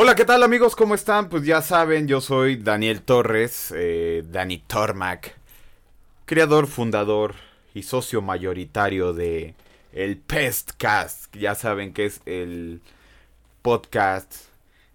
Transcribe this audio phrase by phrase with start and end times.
[0.00, 0.76] Hola, ¿qué tal amigos?
[0.76, 1.28] ¿Cómo están?
[1.28, 5.34] Pues ya saben, yo soy Daniel Torres, eh, Dani Tormac,
[6.24, 7.34] creador, fundador
[7.74, 9.56] y socio mayoritario de
[9.92, 11.34] el Pestcast.
[11.34, 12.80] Ya saben que es el
[13.62, 14.36] podcast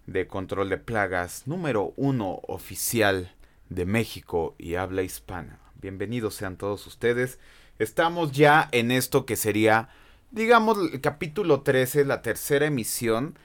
[0.06, 3.30] de control de plagas número uno oficial
[3.68, 5.58] de México y habla hispana.
[5.82, 7.38] Bienvenidos sean todos ustedes.
[7.78, 9.90] Estamos ya en esto que sería,
[10.30, 13.36] digamos, el capítulo 13, la tercera emisión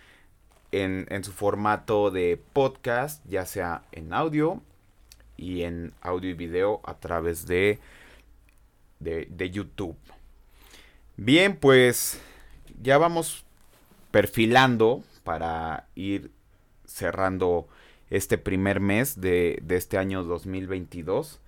[0.71, 4.61] en, en su formato de podcast, ya sea en audio
[5.37, 7.79] y en audio y video a través de,
[8.99, 9.97] de, de YouTube.
[11.17, 12.19] Bien, pues
[12.81, 13.45] ya vamos
[14.11, 16.31] perfilando para ir
[16.85, 17.67] cerrando
[18.09, 21.39] este primer mes de, de, este año 2022.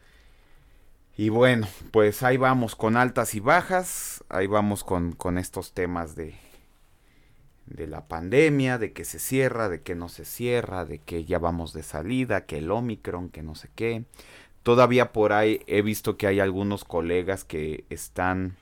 [1.17, 6.15] Y bueno, pues ahí vamos con altas y bajas, ahí vamos con, con estos temas
[6.15, 6.35] de,
[7.65, 11.39] de la pandemia, de que se cierra, de que no se cierra, de que ya
[11.39, 14.04] vamos de salida, que el Omicron, que no sé qué.
[14.63, 18.55] Todavía por ahí he visto que hay algunos colegas que están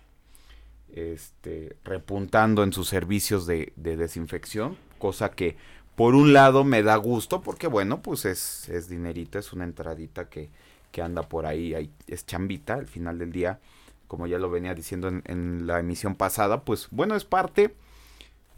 [0.94, 5.58] este, repuntando en sus servicios de, de, desinfección, cosa que
[5.95, 10.30] por un lado me da gusto porque bueno, pues es, es dinerito, es una entradita
[10.30, 10.50] que,
[10.92, 13.59] que anda por ahí, es chambita al final del día,
[14.08, 17.75] como ya lo venía diciendo en, en la emisión pasada, pues bueno, es parte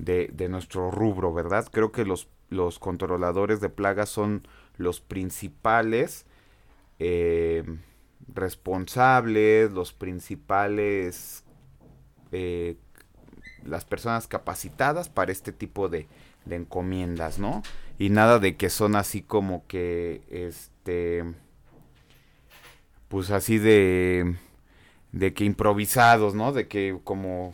[0.02, 1.68] de, de, nuestro rubro, ¿verdad?
[1.72, 6.26] Creo que los, los controladores de plagas son los principales
[7.00, 7.64] eh,
[8.34, 11.44] responsables, los principales,
[12.32, 12.78] eh,
[13.64, 16.08] las personas capacitadas para este tipo de,
[16.46, 17.62] de encomiendas, ¿no?
[18.00, 21.24] Y nada de que son así como que, este,
[23.08, 24.36] pues así de,
[25.12, 26.54] de que improvisados, ¿no?
[26.54, 27.54] De que como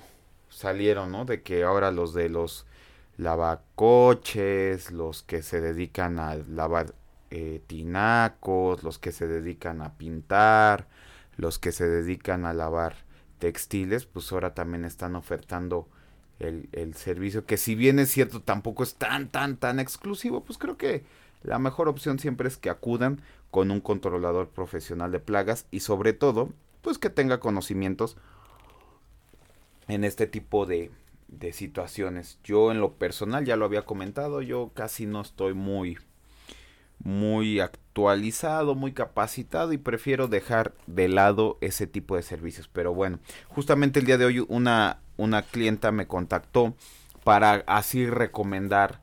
[0.58, 1.25] salieron, ¿no?
[1.25, 2.66] De que ahora los de los
[3.17, 6.95] lavacoches, los que se dedican a lavar
[7.30, 10.88] eh, tinacos, los que se dedican a pintar,
[11.38, 12.95] los que se dedican a lavar
[13.37, 15.87] textiles, pues ahora también están ofertando
[16.39, 20.58] el, el servicio, que si bien es cierto tampoco es tan, tan, tan exclusivo, pues
[20.58, 21.04] creo que
[21.43, 23.21] la mejor opción siempre es que acudan
[23.52, 26.49] con un controlador profesional de plagas y sobre todo,
[26.81, 28.17] pues que tenga conocimientos
[29.87, 30.92] en este tipo de,
[31.27, 32.39] de situaciones.
[32.43, 35.98] Yo en lo personal ya lo había comentado, yo casi no estoy muy
[36.99, 42.67] muy actualizado, muy capacitado y prefiero dejar de lado ese tipo de servicios.
[42.67, 46.75] Pero bueno, justamente el día de hoy una, una clienta me contactó
[47.23, 49.02] para así recomendar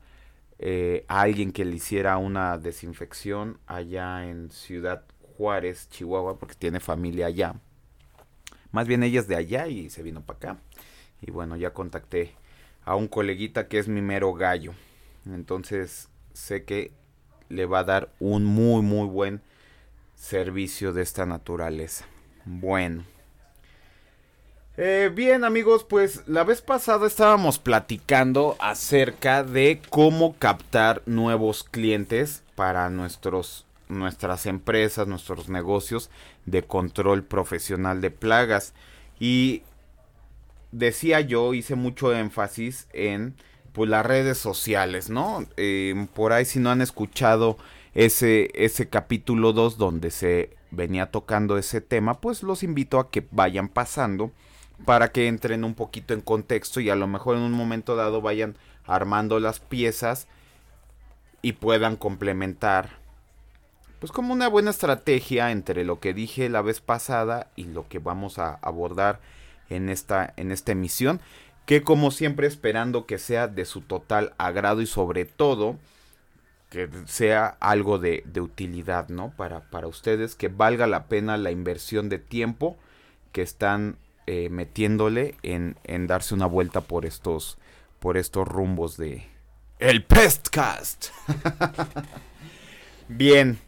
[0.59, 5.03] eh, a alguien que le hiciera una desinfección allá en Ciudad
[5.37, 7.55] Juárez, Chihuahua, porque tiene familia allá.
[8.71, 10.57] Más bien ella es de allá y se vino para acá.
[11.25, 12.35] Y bueno, ya contacté
[12.83, 14.73] a un coleguita que es mi mero gallo.
[15.25, 16.91] Entonces sé que
[17.49, 19.41] le va a dar un muy muy buen
[20.15, 22.05] servicio de esta naturaleza.
[22.45, 23.03] Bueno.
[24.77, 32.43] Eh, bien amigos, pues la vez pasada estábamos platicando acerca de cómo captar nuevos clientes
[32.55, 36.09] para nuestros, nuestras empresas, nuestros negocios
[36.45, 38.73] de control profesional de plagas.
[39.17, 39.63] Y
[40.77, 43.35] decía yo, hice mucho énfasis en
[43.71, 45.45] pues las redes sociales, ¿no?
[45.57, 47.57] Eh, por ahí si no han escuchado
[47.93, 53.25] ese, ese capítulo 2 donde se venía tocando ese tema, pues los invito a que
[53.31, 54.31] vayan pasando
[54.83, 58.21] para que entren un poquito en contexto y a lo mejor en un momento dado
[58.21, 60.27] vayan armando las piezas
[61.41, 63.05] y puedan complementar
[63.99, 67.99] pues como una buena estrategia entre lo que dije la vez pasada y lo que
[67.99, 69.19] vamos a abordar
[69.69, 71.19] en esta, en esta emisión,
[71.65, 75.77] que como siempre esperando que sea de su total agrado y sobre todo
[76.69, 79.31] que sea algo de, de utilidad, ¿no?
[79.37, 82.77] Para, para ustedes, que valga la pena la inversión de tiempo
[83.31, 87.57] que están eh, metiéndole en, en, darse una vuelta por estos,
[87.99, 89.27] por estos rumbos de
[89.79, 91.07] el Pestcast.
[93.07, 93.59] Bien,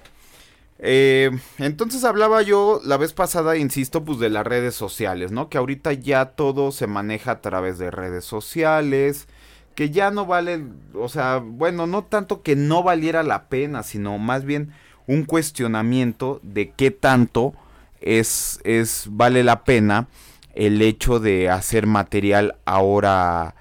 [0.79, 5.49] eh, entonces hablaba yo la vez pasada, insisto, pues de las redes sociales, ¿no?
[5.49, 9.27] Que ahorita ya todo se maneja a través de redes sociales,
[9.75, 14.17] que ya no vale, o sea, bueno, no tanto que no valiera la pena, sino
[14.17, 14.71] más bien
[15.07, 17.53] un cuestionamiento de qué tanto
[18.01, 20.07] es, es, vale la pena
[20.53, 23.55] el hecho de hacer material ahora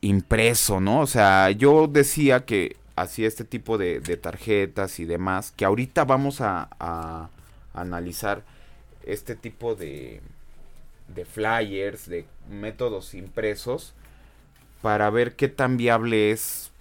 [0.00, 1.00] impreso, ¿no?
[1.00, 6.04] O sea, yo decía que así este tipo de, de, tarjetas y demás, que ahorita
[6.04, 7.30] vamos a, a,
[7.74, 8.42] analizar
[9.04, 10.20] este tipo de,
[11.08, 13.94] de flyers, de métodos impresos,
[14.82, 16.72] para ver qué tan viable es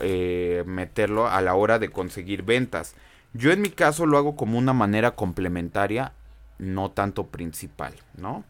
[0.00, 2.94] eh, meterlo a la hora de conseguir ventas.
[3.34, 6.12] Yo en mi caso lo hago como una manera complementaria,
[6.58, 8.44] no tanto principal, ¿no?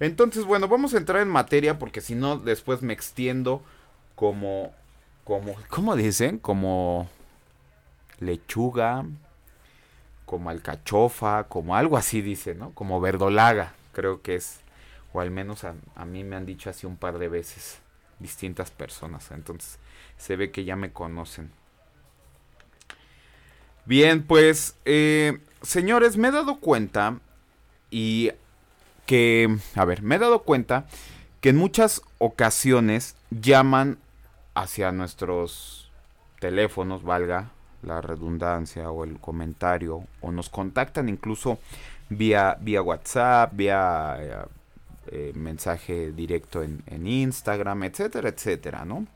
[0.00, 3.62] Entonces, bueno, vamos a entrar en materia porque si no, después me extiendo
[4.14, 4.72] como,
[5.26, 6.38] como, ¿cómo dicen?
[6.38, 7.10] Como
[8.20, 9.04] lechuga,
[10.24, 12.70] como alcachofa, como algo así dice, ¿no?
[12.70, 14.60] Como verdolaga, creo que es,
[15.12, 17.80] o al menos a, a mí me han dicho así un par de veces
[18.20, 19.80] distintas personas, entonces
[20.16, 21.50] se ve que ya me conocen.
[23.84, 27.18] Bien, pues, eh, señores, me he dado cuenta
[27.90, 28.30] y
[29.06, 30.86] que, a ver, me he dado cuenta
[31.40, 33.98] que en muchas ocasiones llaman
[34.56, 35.90] hacia nuestros
[36.40, 37.50] teléfonos, valga
[37.82, 41.58] la redundancia o el comentario, o nos contactan incluso
[42.08, 44.36] vía, vía WhatsApp, vía eh,
[45.08, 49.06] eh, mensaje directo en, en Instagram, etcétera, etcétera, ¿no?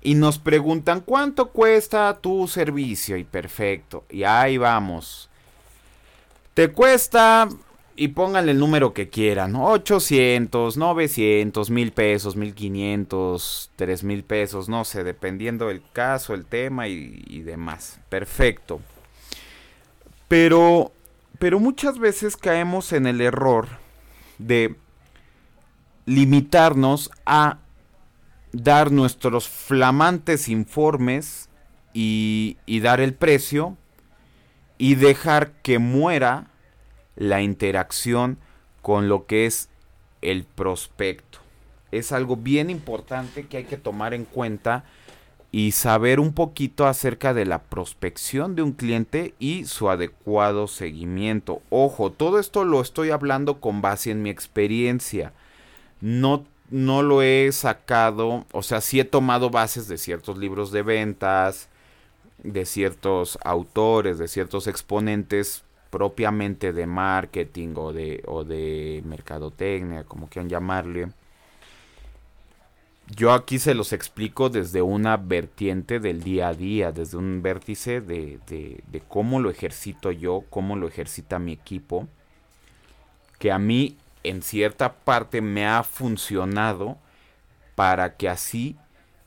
[0.00, 4.04] Y nos preguntan cuánto cuesta tu servicio y perfecto.
[4.08, 5.28] Y ahí vamos.
[6.54, 7.48] Te cuesta
[8.00, 9.56] y pónganle el número que quieran.
[9.56, 14.68] 800, 900, 1000 pesos, 1500, 3000 pesos.
[14.68, 17.98] No sé, dependiendo del caso, el tema y, y demás.
[18.08, 18.80] Perfecto.
[20.28, 20.92] Pero,
[21.40, 23.66] pero muchas veces caemos en el error
[24.38, 24.76] de
[26.06, 27.58] limitarnos a
[28.52, 31.48] dar nuestros flamantes informes
[31.92, 33.76] y, y, dar el precio
[34.78, 36.47] y dejar que muera
[37.18, 38.38] la interacción
[38.80, 39.68] con lo que es
[40.22, 41.40] el prospecto.
[41.90, 44.84] Es algo bien importante que hay que tomar en cuenta
[45.50, 51.62] y saber un poquito acerca de la prospección de un cliente y su adecuado seguimiento.
[51.70, 55.32] Ojo, todo esto lo estoy hablando con base en mi experiencia.
[56.00, 60.82] No no lo he sacado, o sea, sí he tomado bases de ciertos libros de
[60.82, 61.70] ventas,
[62.42, 70.28] de ciertos autores, de ciertos exponentes propiamente de marketing o de, o de mercadotecnia, como
[70.28, 71.08] quieran llamarle.
[73.16, 78.02] Yo aquí se los explico desde una vertiente del día a día, desde un vértice
[78.02, 82.06] de, de, de cómo lo ejercito yo, cómo lo ejercita mi equipo,
[83.38, 86.98] que a mí en cierta parte me ha funcionado
[87.74, 88.76] para que así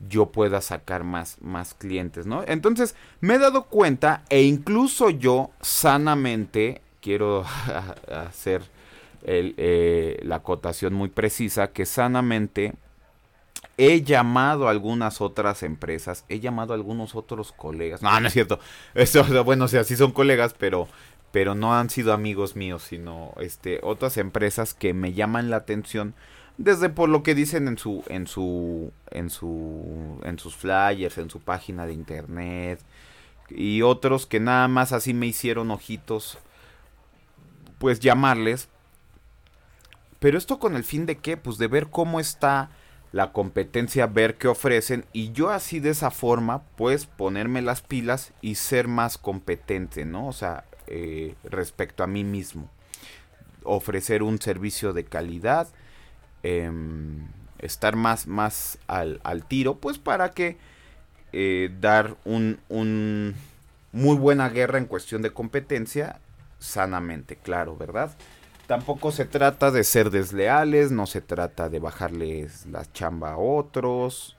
[0.08, 2.44] yo pueda sacar más, más clientes, ¿no?
[2.48, 7.46] Entonces me he dado cuenta e incluso yo sanamente quiero
[8.12, 8.64] hacer
[9.24, 12.74] eh, la acotación muy precisa que sanamente
[13.78, 18.02] he llamado a algunas otras empresas, he llamado a algunos otros colegas.
[18.02, 18.60] No, no es cierto.
[18.94, 20.88] Eso, bueno, o sea, sí son colegas, pero
[21.32, 26.14] pero no han sido amigos míos, sino este otras empresas que me llaman la atención
[26.58, 31.30] desde por lo que dicen en su en su en su en sus flyers, en
[31.30, 32.80] su página de internet
[33.50, 36.38] y otros que nada más así me hicieron ojitos
[37.80, 38.70] pues llamarles
[40.20, 41.36] pero esto con el fin de qué?
[41.36, 42.70] Pues de ver cómo está
[43.12, 48.32] la competencia, ver qué ofrecen y yo así de esa forma pues ponerme las pilas
[48.40, 50.28] y ser más competente, ¿no?
[50.28, 52.70] O sea, eh, respecto a mí mismo.
[53.64, 55.70] Ofrecer un servicio de calidad,
[56.44, 57.28] em,
[57.60, 60.58] estar más, más al, al, tiro, pues para que
[61.32, 63.36] eh, dar un, un
[63.94, 66.20] muy buena guerra en cuestión de competencia
[66.60, 68.12] sanamente, claro, ¿verdad?
[68.68, 74.36] Tampoco se trata de ser desleales, no se trata de bajarles la chamba a otros,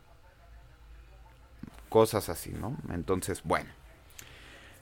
[1.88, 2.76] cosas así, ¿no?
[2.92, 3.70] Entonces, bueno.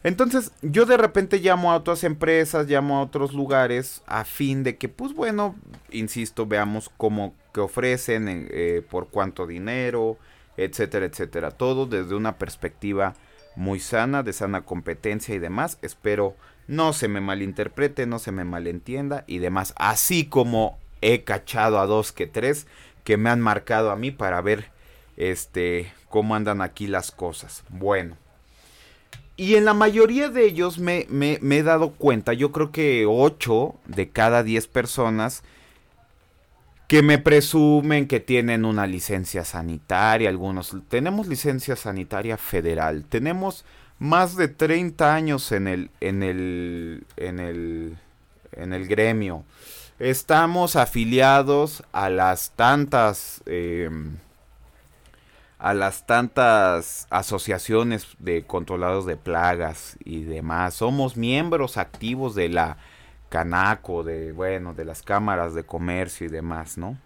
[0.02, 4.78] Entonces, yo de repente llamo a otras empresas, llamo a otros lugares a fin de
[4.78, 5.57] que, pues bueno,
[5.90, 10.16] insisto, veamos cómo que ofrecen, eh, por cuánto dinero,
[10.57, 11.50] etcétera, etcétera.
[11.50, 13.14] Todo desde una perspectiva
[13.57, 15.78] muy sana, de sana competencia y demás.
[15.83, 16.35] Espero
[16.66, 19.75] no se me malinterprete, no se me malentienda y demás.
[19.76, 22.66] Así como he cachado a dos que tres
[23.04, 24.71] que me han marcado a mí para ver
[25.16, 27.64] este cómo andan aquí las cosas.
[27.69, 28.16] Bueno.
[29.41, 34.11] Y en la mayoría de ellos me, he dado cuenta, yo creo que 8 de
[34.11, 35.43] cada 10 personas
[36.89, 43.65] que me presumen que tienen una licencia sanitaria, algunos tenemos licencia sanitaria federal, tenemos
[43.99, 47.97] más de 30 años en el en el en el
[48.53, 49.45] en el gremio.
[49.99, 53.89] Estamos afiliados a las tantas eh,
[55.61, 60.75] a las tantas asociaciones de controlados de plagas y demás.
[60.75, 62.79] Somos miembros activos de la
[63.29, 66.99] Canaco, de bueno, de las cámaras de comercio y demás, ¿no?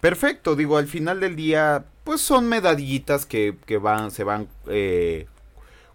[0.00, 5.26] Perfecto, digo, al final del día, pues son medallitas que, van, se van eh,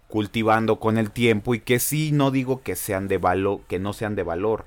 [0.08, 3.92] cultivando con el tiempo y que sí, no digo que sean de valor, que no
[3.94, 4.64] sean de valor,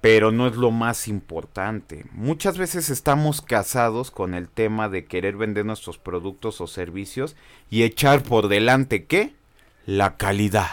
[0.00, 2.06] pero no es lo más importante.
[2.12, 7.36] Muchas veces estamos casados con el tema de querer vender nuestros productos o servicios
[7.68, 9.34] y echar por delante qué?
[9.86, 10.68] La calidad.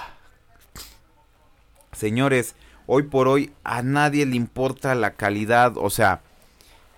[1.92, 2.56] Señores,
[2.86, 6.22] hoy por hoy a nadie le importa la calidad, o sea,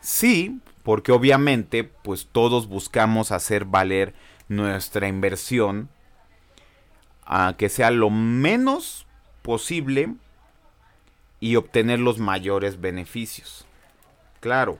[0.01, 4.13] sí, porque obviamente pues todos buscamos hacer valer
[4.49, 5.89] nuestra inversión
[7.25, 9.05] a que sea lo menos
[9.41, 10.15] posible
[11.39, 13.65] y obtener los mayores beneficios.
[14.39, 14.77] Claro.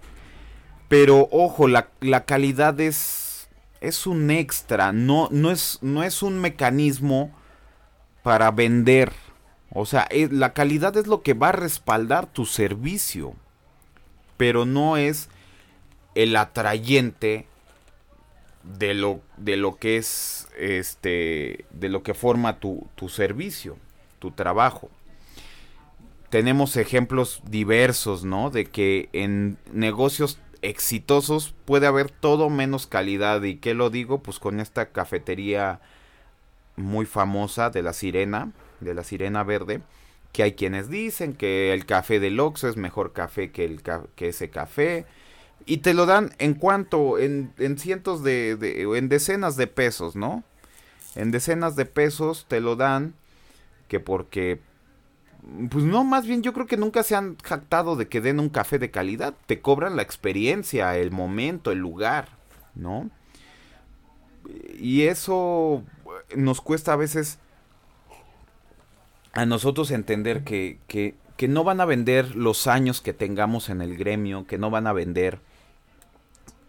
[0.87, 1.89] Pero ojo, la,
[2.25, 3.49] calidad es,
[3.81, 7.31] es un extra, no, no, es, no es un mecanismo
[8.23, 9.11] para vender.
[9.73, 13.33] O sea, la calidad es lo que va a respaldar tu servicio,
[14.37, 15.29] pero no es
[16.15, 17.47] el atrayente
[18.63, 23.77] de lo, de lo que es este de lo que forma tu, tu servicio,
[24.19, 24.89] tu trabajo.
[26.29, 28.49] Tenemos ejemplos diversos, ¿no?
[28.49, 33.41] De que en negocios exitosos puede haber todo menos calidad.
[33.43, 34.21] ¿Y qué lo digo?
[34.21, 35.79] Pues con esta cafetería
[36.75, 39.81] muy famosa de la Sirena, de la Sirena Verde,
[40.33, 43.81] que hay quienes dicen que el café del Oxxo es mejor café que, el,
[44.15, 45.05] que ese café
[45.65, 50.43] y te lo dan en cuanto, en, cientos de, de, en decenas de pesos, ¿no?
[51.15, 53.15] En decenas de pesos te lo dan,
[53.87, 54.61] que porque,
[55.69, 58.49] pues no, más bien yo creo que nunca se han jactado de que den un
[58.49, 62.29] café de calidad, te cobran la experiencia, el momento, el lugar,
[62.75, 63.09] ¿no?
[64.79, 65.83] Y eso
[66.35, 67.39] nos cuesta a veces
[69.33, 73.81] a nosotros entender que, que, que no van a vender los años que tengamos en
[73.81, 75.39] el gremio, que no van a vender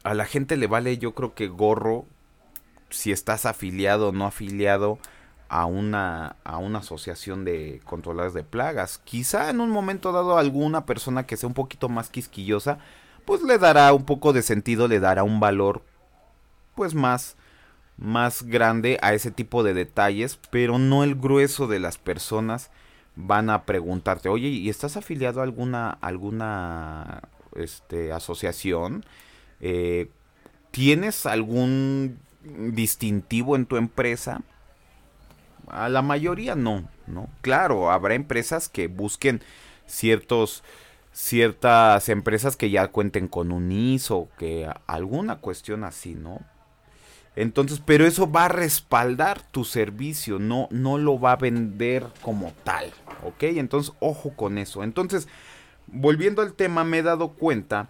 [0.09, 2.07] a la gente le vale yo creo que gorro
[2.91, 4.99] si estás afiliado o no afiliado
[5.49, 8.99] a una, a una asociación de controladores de plagas.
[9.05, 12.79] Quizá en un momento dado alguna persona que sea un poquito más quisquillosa,
[13.25, 15.83] pues le dará un poco de sentido, le dará un valor
[16.75, 17.37] pues más
[17.97, 22.71] más grande a ese tipo de detalles, pero no el grueso de las personas
[23.17, 27.23] van a preguntarte, "Oye, ¿y estás afiliado a alguna alguna
[27.57, 29.05] este asociación?"
[29.61, 30.11] Eh,
[30.71, 32.19] ¿Tienes algún
[32.73, 34.43] distintivo en tu empresa?
[35.71, 37.29] A la mayoría no, ¿no?
[37.41, 39.43] Claro, habrá empresas que busquen
[39.87, 40.63] ciertos
[41.13, 46.41] ciertas empresas que ya cuenten con un ISO, que alguna cuestión así, ¿no?
[47.35, 52.53] Entonces, pero eso va a respaldar tu servicio, no, no lo va a vender como
[52.63, 52.93] tal,
[53.25, 53.43] ¿ok?
[53.45, 54.85] Entonces, ojo con eso.
[54.85, 55.29] Entonces,
[55.87, 57.89] volviendo al tema, me he dado cuenta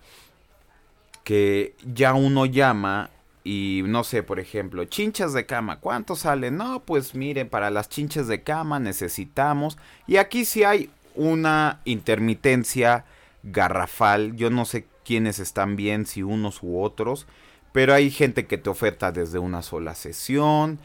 [1.24, 3.10] que ya uno llama
[3.44, 6.56] y no sé, por ejemplo, chinchas de cama, ¿cuánto salen?
[6.56, 9.78] No, pues miren, para las chinchas de cama necesitamos.
[10.06, 13.04] Y aquí sí hay una intermitencia
[13.42, 14.36] garrafal.
[14.36, 17.26] Yo no sé quiénes están bien, si unos u otros.
[17.72, 20.78] Pero hay gente que te oferta desde una sola sesión.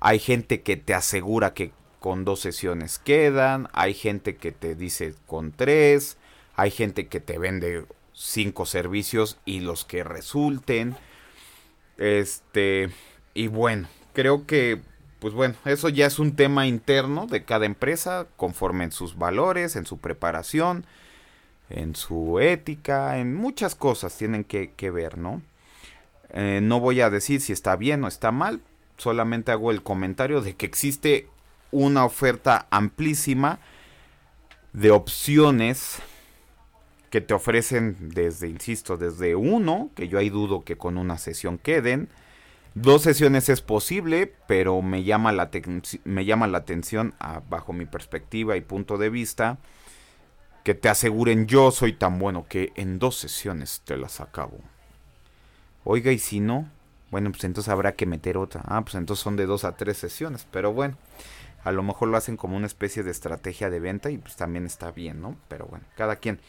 [0.00, 3.68] Hay gente que te asegura que con dos sesiones quedan.
[3.72, 6.18] Hay gente que te dice con tres.
[6.56, 10.96] Hay gente que te vende cinco servicios y los que resulten.
[11.98, 12.90] Este,
[13.34, 14.80] y bueno, creo que,
[15.20, 19.76] pues bueno, eso ya es un tema interno de cada empresa, conforme en sus valores,
[19.76, 20.84] en su preparación,
[21.70, 25.42] en su ética, en muchas cosas tienen que, ver, ¿no?
[26.30, 28.60] Eh, no voy a decir si está bien o está mal,
[28.96, 31.28] solamente hago el comentario de que existe
[31.70, 33.58] una oferta amplísima
[34.72, 36.00] de opciones
[37.14, 41.58] que te ofrecen desde, insisto, desde uno, que yo ahí dudo que con una sesión
[41.58, 42.08] queden.
[42.74, 45.48] Dos sesiones es posible, pero me llama la,
[46.02, 47.14] me llama la atención,
[47.48, 49.58] bajo mi perspectiva y punto de vista,
[50.64, 54.58] que te aseguren yo soy tan bueno que en dos sesiones te las acabo.
[55.84, 56.68] Oiga, y si no,
[57.12, 58.62] bueno, pues entonces habrá que meter otra.
[58.64, 60.96] Ah, pues entonces son de dos a tres sesiones, pero bueno,
[61.62, 64.66] a lo mejor lo hacen como una especie de estrategia de venta y pues también
[64.66, 65.36] está bien, ¿no?
[65.46, 66.40] Pero bueno, cada quien.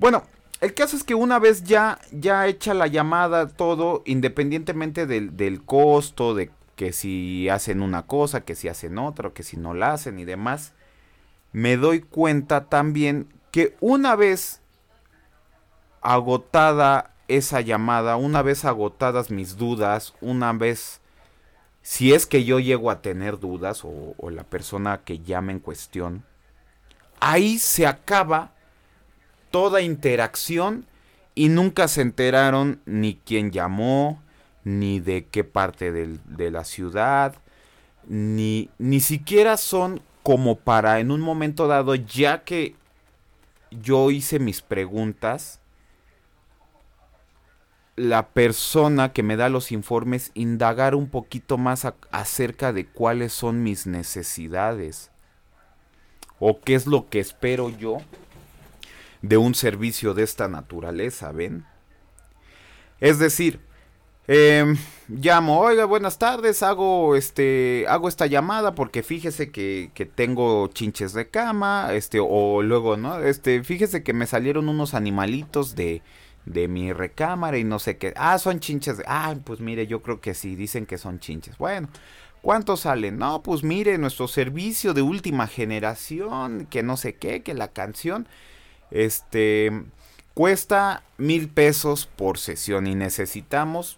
[0.00, 0.22] Bueno,
[0.62, 5.62] el caso es que una vez ya, ya hecha la llamada, todo, independientemente del, del
[5.62, 9.92] costo, de que si hacen una cosa, que si hacen otra, que si no la
[9.92, 10.72] hacen y demás,
[11.52, 14.62] me doy cuenta también que una vez
[16.00, 21.02] agotada esa llamada, una vez agotadas mis dudas, una vez,
[21.82, 25.60] si es que yo llego a tener dudas o, o la persona que llame en
[25.60, 26.24] cuestión,
[27.20, 28.54] ahí se acaba
[29.50, 30.86] toda interacción
[31.34, 34.22] y nunca se enteraron ni quién llamó,
[34.64, 37.34] ni de qué parte de la ciudad,
[38.06, 42.74] ni, ni siquiera son como para en un momento dado, ya que
[43.70, 45.60] yo hice mis preguntas,
[47.96, 53.62] la persona que me da los informes indagar un poquito más acerca de cuáles son
[53.62, 55.10] mis necesidades
[56.38, 57.98] o qué es lo que espero yo
[59.22, 61.64] de un servicio de esta naturaleza, ¿ven?
[63.00, 63.60] Es decir,
[64.28, 64.76] em,
[65.08, 71.12] llamo, oiga, buenas tardes, hago este, hago esta llamada porque fíjese que, que, tengo chinches
[71.12, 73.18] de cama, este, o luego, ¿no?
[73.20, 76.02] Este, fíjese que me salieron unos animalitos de,
[76.46, 78.12] de mi recámara y no sé qué.
[78.16, 78.98] Ah, son chinches.
[78.98, 81.58] De, ah, pues mire, yo creo que sí, dicen que son chinches.
[81.58, 81.88] Bueno,
[82.42, 83.18] ¿cuántos salen?
[83.18, 88.28] No, pues mire, nuestro servicio de última generación, que no sé qué, que la canción,
[88.90, 89.84] este,
[90.34, 93.96] cuesta mil pesos por sesión y necesitamos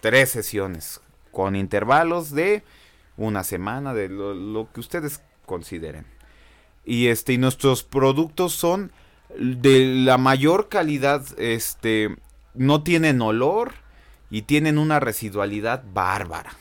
[0.00, 1.00] tres sesiones
[1.32, 2.62] con intervalos de
[3.16, 6.06] una semana, de lo, que ustedes consideren.
[6.84, 8.90] Y este, y nuestros productos son
[9.38, 12.16] de la mayor calidad, este,
[12.54, 13.72] no tienen olor
[14.30, 16.52] y tienen una residualidad bárbara.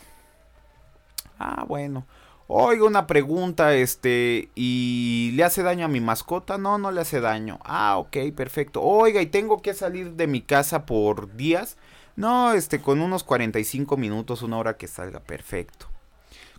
[1.40, 2.06] Ah, bueno.
[2.52, 6.58] Oiga, una pregunta, este, ¿y le hace daño a mi mascota?
[6.58, 7.60] No, no le hace daño.
[7.64, 8.82] Ah, ok, perfecto.
[8.82, 11.78] Oiga, ¿y tengo que salir de mi casa por días?
[12.16, 15.86] No, este, con unos 45 minutos, una hora que salga, perfecto.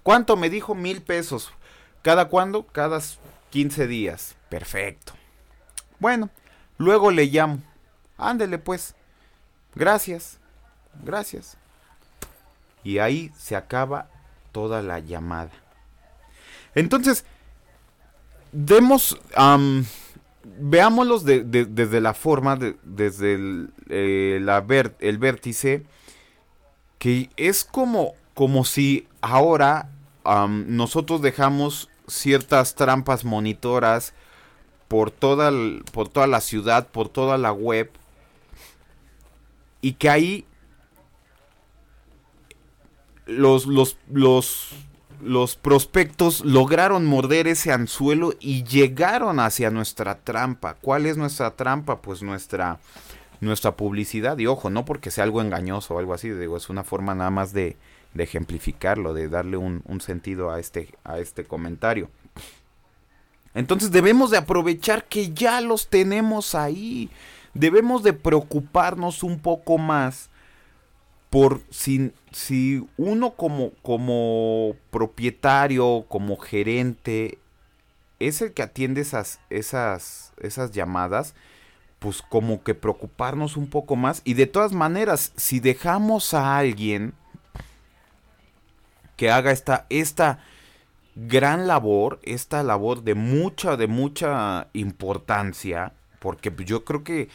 [0.05, 0.77] ¿Cuánto me dijo?
[0.77, 1.53] Mil pesos.
[2.03, 2.69] ¿Cada cuándo?
[2.69, 3.01] Cada
[3.51, 4.37] 15 días.
[4.49, 5.15] Perfecto.
[5.99, 6.31] Bueno,
[6.79, 7.65] luego le llamo.
[8.17, 8.95] Ándele pues.
[9.75, 10.39] Gracias.
[11.03, 11.57] Gracias.
[12.85, 14.09] Y ahí se acaba
[14.53, 15.51] toda la llamada.
[16.75, 17.25] Entonces,
[18.53, 19.19] demos,
[20.45, 24.41] veámoslos desde la forma, desde el, eh,
[25.01, 25.85] el vértice,
[26.99, 29.91] que es como, como si ahora
[30.49, 34.13] nosotros dejamos ciertas trampas monitoras
[34.89, 35.53] por toda,
[35.93, 37.91] por toda la ciudad, por toda la web,
[39.81, 40.47] y que ahí
[43.27, 44.71] los, los, los,
[45.23, 50.75] los prospectos lograron morder ese anzuelo y llegaron hacia nuestra trampa.
[50.75, 52.01] ¿Cuál es nuestra trampa?
[52.01, 52.79] Pues nuestra,
[53.41, 54.39] nuestra publicidad.
[54.39, 57.31] Y ojo, no porque sea algo engañoso o algo así, digo, es una forma nada
[57.31, 57.77] más de,
[58.15, 62.11] de ejemplificarlo, de darle un, un, sentido a este, a este comentario.
[63.55, 67.11] Entonces debemos de aprovechar que ya los tenemos ahí.
[67.53, 70.30] Debemos de preocuparnos un poco más
[71.31, 77.39] por si, si uno como, como propietario, como gerente,
[78.19, 81.35] es el que atiende esas, esas, esas llamadas,
[82.01, 84.23] pues como que preocuparnos un poco más.
[84.25, 87.15] Y de todas maneras, si dejamos a alguien
[89.17, 90.41] que haga esta, esta,
[91.15, 97.29] gran labor, esta labor de mucha, de mucha importancia, porque yo creo que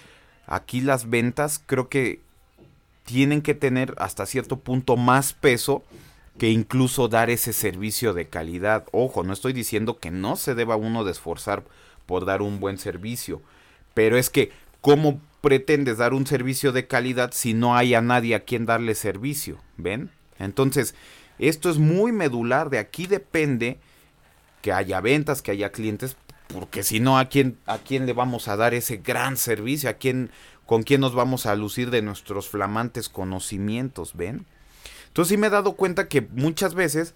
[0.47, 2.21] aquí las ventas creo que
[3.05, 5.83] tienen que tener hasta cierto punto más peso
[6.37, 8.85] que incluso dar ese servicio de calidad.
[8.91, 11.63] Ojo, no estoy diciendo que no se deba uno de esforzar
[12.05, 13.41] por dar un buen servicio,
[13.93, 18.35] pero es que ¿cómo pretendes dar un servicio de calidad si no hay a nadie
[18.35, 19.61] a quien darle servicio?
[19.77, 20.11] ¿Ven?
[20.37, 20.93] Entonces,
[21.39, 23.79] esto es muy medular, de aquí depende
[24.61, 28.47] que haya ventas, que haya clientes, porque si no, ¿a quién, ¿a quién le vamos
[28.47, 29.89] a dar ese gran servicio?
[29.89, 30.31] ¿A quién,
[30.65, 34.15] con quién nos vamos a lucir de nuestros flamantes conocimientos?
[34.15, 34.45] ¿Ven?
[35.07, 37.13] Entonces sí me he dado cuenta que muchas veces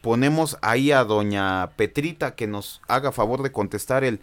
[0.00, 4.20] ponemos ahí a doña Petrita que nos haga favor de contestar el,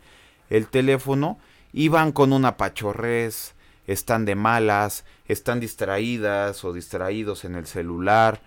[0.50, 1.38] el teléfono
[1.72, 3.54] y van con una pachorrez,
[3.88, 8.42] están de malas, están distraídas o distraídos en el celular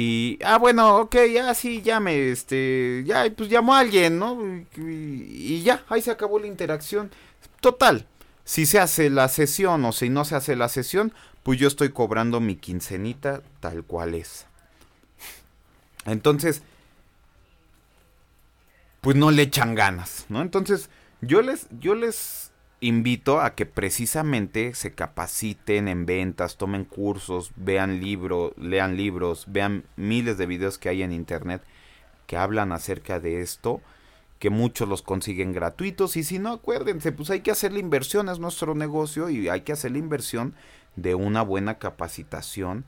[0.00, 4.38] y, ah, bueno, ok, ya sí, llame, este, ya, pues llamó a alguien, ¿no?
[4.76, 7.10] Y, ya, ahí se acabó la interacción.
[7.60, 8.06] Total,
[8.48, 11.90] si se hace la sesión o si no se hace la sesión, pues yo estoy
[11.90, 14.46] cobrando mi quincenita tal cual es.
[16.06, 16.62] Entonces,
[19.02, 20.40] pues no le echan ganas, ¿no?
[20.40, 20.88] Entonces,
[21.20, 28.00] yo les, yo les invito a que precisamente se capaciten en ventas, tomen cursos, vean
[28.00, 31.60] libros, lean libros, vean miles de videos que hay en internet
[32.26, 33.82] que hablan acerca de esto,
[34.38, 38.28] que muchos los consiguen gratuitos y si no, acuérdense, pues hay que hacer la inversión,
[38.28, 40.54] es nuestro negocio y hay que hacer la inversión
[40.96, 42.84] de una buena capacitación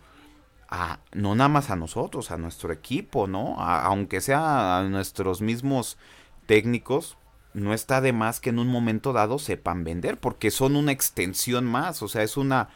[0.69, 3.57] a no nada más a nosotros, a nuestro equipo, ¿no?
[3.59, 5.99] aunque sea a nuestros mismos
[6.47, 7.17] técnicos,
[7.53, 11.65] no está de más que en un momento dado sepan vender, porque son una extensión
[11.65, 12.69] más, o sea, es una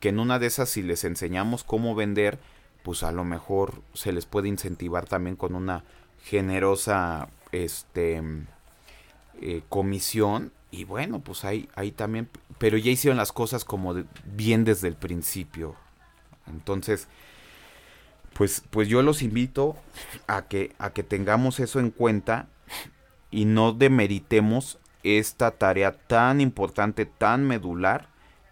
[0.00, 2.38] que en una de esas si les enseñamos cómo vender,
[2.82, 5.84] pues a lo mejor se les puede incentivar también con una
[6.24, 8.20] generosa este
[9.40, 10.52] eh, comisión.
[10.70, 14.96] Y bueno pues ahí, ahí también pero ya hicieron las cosas como bien desde el
[14.96, 15.76] principio.
[16.48, 17.06] Entonces
[18.32, 19.76] pues pues yo los invito
[20.26, 22.48] a que a que tengamos eso en cuenta
[23.30, 28.08] y no demeritemos esta tarea tan importante tan medular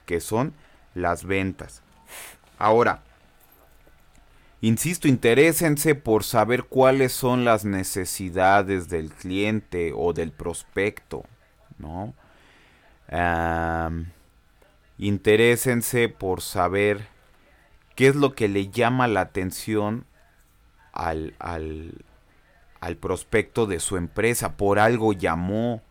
[0.06, 0.54] que son
[0.94, 1.82] las ventas.
[2.58, 3.02] Ahora
[4.64, 11.24] Insisto, interésense por saber cuáles son las necesidades del cliente o del prospecto,
[11.78, 12.14] ¿no?
[14.98, 17.08] interésense por saber
[17.96, 20.06] qué es lo que le llama la atención
[20.92, 22.04] al, al,
[22.80, 25.82] al prospecto de su empresa, por algo llamó,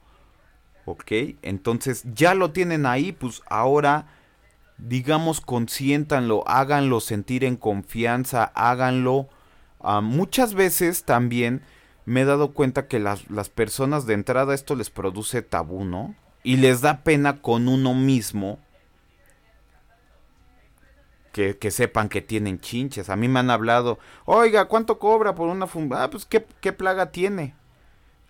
[0.86, 1.12] ¿ok?
[1.42, 4.08] Entonces ya lo tienen ahí, pues ahora
[4.82, 9.30] digamos, consiéntanlo, háganlo sentir en confianza, háganlo.
[9.80, 11.62] Ah, muchas veces también
[12.06, 16.16] me he dado cuenta que las, las, personas de entrada esto les produce tabú, ¿no?
[16.44, 18.58] Y les da pena con uno mismo
[21.32, 23.10] que, que, sepan que tienen chinches.
[23.10, 26.06] A mí me han hablado, oiga, ¿cuánto cobra por una fumada?
[26.06, 27.54] Ah, pues ¿qué, ¿qué plaga tiene?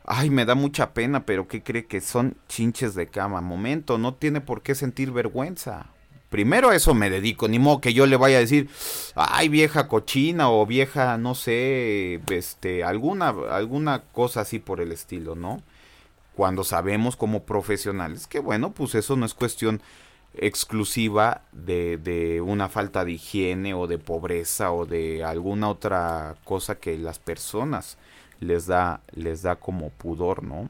[0.04, 3.40] Ay, me da mucha pena, pero ¿qué cree que son chinches de cama?
[3.40, 5.92] Momento, no tiene por qué sentir vergüenza
[6.32, 8.70] primero a eso me dedico, ni modo que yo le vaya a decir,
[9.16, 15.36] ay vieja cochina o vieja, no sé, este, alguna, alguna cosa así por el estilo,
[15.36, 15.62] ¿no?
[16.36, 19.82] Cuando sabemos como profesionales que bueno, pues eso no es cuestión
[20.34, 26.76] exclusiva de, de una falta de higiene o de pobreza o de alguna otra cosa
[26.80, 27.98] que las personas
[28.40, 30.70] les da, les da como pudor, ¿no?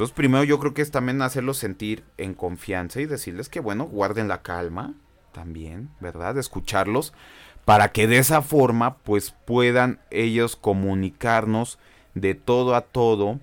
[0.00, 3.84] Entonces, primero yo creo que es también hacerlos sentir en confianza y decirles que, bueno,
[3.84, 4.94] guarden la calma
[5.32, 6.38] también, ¿verdad?
[6.38, 7.12] Escucharlos
[7.66, 11.78] para que de esa forma, pues puedan ellos comunicarnos
[12.14, 13.40] de todo a todo,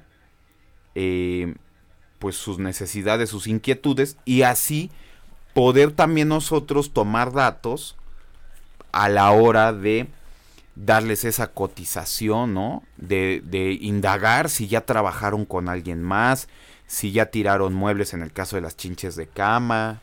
[0.96, 1.54] eh,
[2.18, 4.90] pues sus necesidades, sus inquietudes y así
[5.54, 7.96] poder también nosotros tomar datos
[8.92, 10.08] a la hora de
[10.86, 12.84] darles esa cotización, ¿no?
[12.98, 16.48] De, de, indagar si ya trabajaron con alguien más,
[16.86, 20.02] si ya tiraron muebles en el caso de las chinches de cama,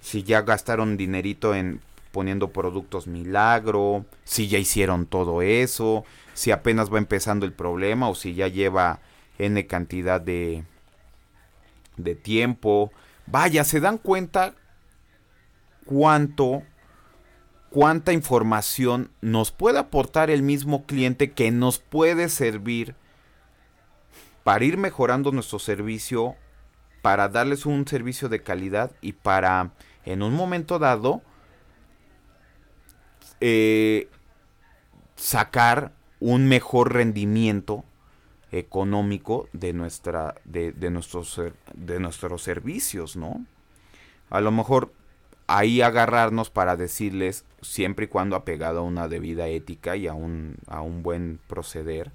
[0.00, 1.80] si ya gastaron dinerito en
[2.12, 8.14] poniendo productos milagro, si ya hicieron todo eso, si apenas va empezando el problema o
[8.14, 9.00] si ya lleva
[9.38, 10.64] n cantidad de,
[11.96, 12.92] de tiempo.
[13.26, 14.54] Vaya, se dan cuenta
[15.84, 16.62] cuánto
[17.70, 22.94] cuánta información nos puede aportar el mismo cliente que nos puede servir
[24.44, 26.36] para ir mejorando nuestro servicio,
[27.02, 29.72] para darles un servicio de calidad y para
[30.04, 31.22] en un momento dado
[33.40, 34.08] eh,
[35.16, 37.84] sacar un mejor rendimiento
[38.52, 41.40] económico de nuestra de, nuestros
[41.74, 43.44] de nuestros servicios no
[44.30, 44.92] a lo mejor
[45.46, 50.56] ahí agarrarnos para decirles, siempre y cuando apegado a una debida ética y a un,
[50.66, 52.12] a un buen proceder,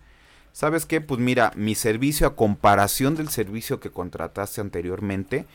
[0.52, 1.02] ¿sabes qué?
[1.02, 5.46] Pues mira, mi servicio a comparación del servicio que contrataste anteriormente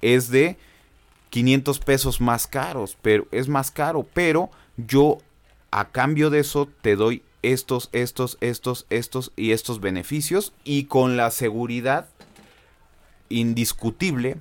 [0.00, 0.56] es de
[1.30, 5.18] 500 pesos más caros, pero es más caro, pero yo
[5.70, 11.16] a cambio de eso te doy estos, estos, estos, estos y estos beneficios y con
[11.16, 12.08] la seguridad
[13.28, 14.36] indiscutible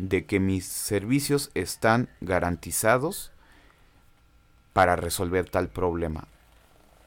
[0.00, 3.32] de que mis servicios están garantizados
[4.72, 6.26] para resolver tal problema.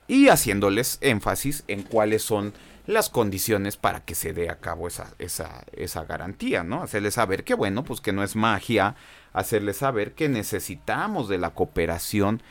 [0.08, 2.54] Y haciéndoles énfasis en cuáles son
[2.86, 6.84] las condiciones para que se dé a cabo esa, esa, esa garantía, ¿no?
[6.84, 8.96] Hacerles saber que, bueno, pues que no es magia,
[9.32, 12.44] hacerles saber que necesitamos de la cooperación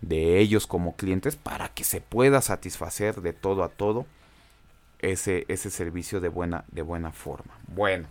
[0.00, 4.06] de ellos como clientes para que se pueda satisfacer de todo a todo
[4.98, 7.54] ese, ese servicio de buena, de buena forma.
[7.68, 8.08] Bueno.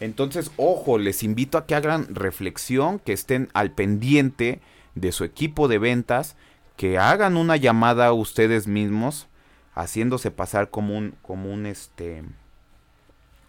[0.00, 4.60] Entonces, ojo, les invito a que hagan reflexión, que estén al pendiente
[4.94, 6.36] de su equipo de ventas,
[6.76, 9.28] que hagan una llamada a ustedes mismos,
[9.74, 12.24] haciéndose pasar como un, como un, este,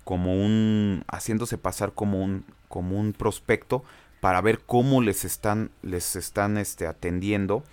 [0.03, 3.85] como un, haciéndose pasar como un, como un prospecto
[4.19, 7.63] para ver cómo les están, les están, este, atendiendo.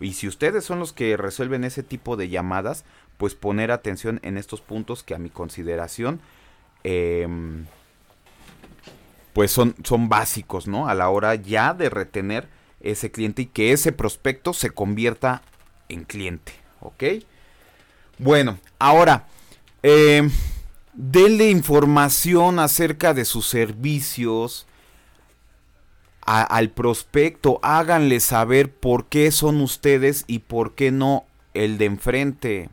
[0.00, 2.84] Y si ustedes son los que resuelven ese tipo de llamadas,
[3.16, 6.20] pues poner atención en estos puntos que a mi consideración
[6.84, 7.26] eh,
[9.38, 10.88] pues son, son básicos, ¿no?
[10.88, 12.48] A la hora ya de retener
[12.80, 15.42] ese cliente y que ese prospecto se convierta
[15.88, 17.04] en cliente, ¿ok?
[18.18, 19.28] Bueno, ahora,
[19.84, 20.28] Eh,
[20.92, 24.66] denle información acerca de sus servicios
[26.22, 27.60] al prospecto.
[27.62, 32.70] Háganle saber por qué son ustedes y por qué no el de enfrente.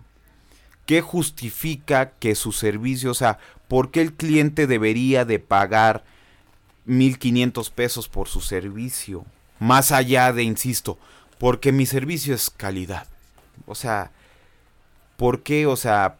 [0.88, 6.15] ¿Qué justifica que su servicio, o sea, por qué el cliente debería de pagar
[6.86, 9.26] 1500 pesos por su servicio?
[9.60, 10.98] Más allá de, insisto,
[11.38, 13.08] porque mi servicio es calidad.
[13.66, 14.12] O sea,
[15.18, 15.66] ¿por qué?
[15.66, 16.18] O sea,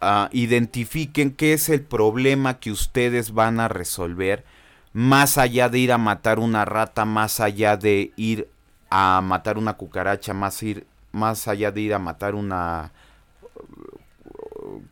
[0.00, 4.44] uh, identifiquen qué es el problema que ustedes van a resolver,
[4.92, 8.48] más allá de ir a matar una rata, más allá de ir
[8.90, 12.92] a matar una cucaracha, más, ir, más allá de ir a matar una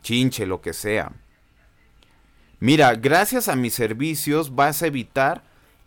[0.02, 1.12] chinche, lo que sea.
[2.62, 5.42] Mira, gracias a mis servicios vas a evitar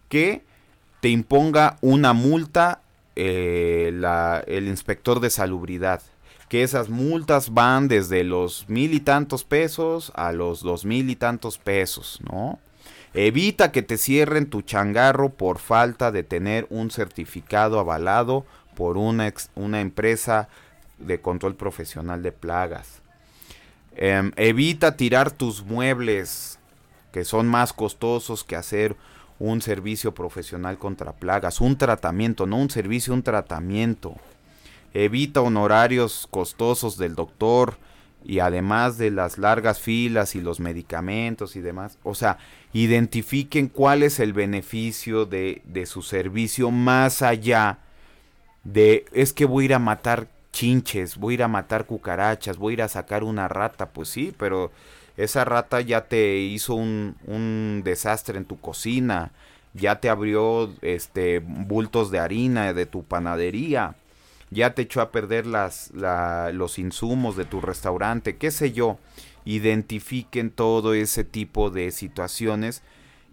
[0.09, 0.41] que
[0.99, 2.81] te imponga una multa
[3.15, 3.93] eh,
[4.45, 6.01] el inspector de salubridad
[6.49, 11.15] que esas multas van desde los mil y tantos pesos a los dos mil y
[11.15, 12.59] tantos pesos, ¿no?
[13.13, 19.33] Evita que te cierren tu changarro por falta de tener un certificado avalado por una,
[19.55, 20.49] una empresa
[20.99, 23.01] de control profesional de plagas.
[23.97, 26.54] Em, evita tirar tus muebles,
[27.15, 28.97] que son más costosos que hacer
[29.39, 31.61] un servicio profesional contra plagas.
[31.61, 34.17] Un tratamiento, no un servicio, un tratamiento
[34.93, 37.77] evita honorarios costosos del doctor
[38.25, 41.99] y además de las largas filas y los medicamentos y demás.
[42.03, 42.37] O sea,
[42.73, 47.79] identifiquen cuál es el beneficio de, de su servicio más allá
[48.65, 52.57] de es que voy a ir a matar chinches, voy a ir a matar cucarachas,
[52.57, 53.91] voy a ir a sacar una rata.
[53.91, 54.73] Pues sí, pero
[55.17, 59.31] esa rata ya te hizo un, un desastre en tu cocina,
[59.73, 63.95] ya te abrió este bultos de harina de tu panadería
[64.51, 68.97] ya te echó a perder las, los insumos de tu restaurante, qué sé yo.
[69.43, 72.81] Identifiquen todo ese tipo de situaciones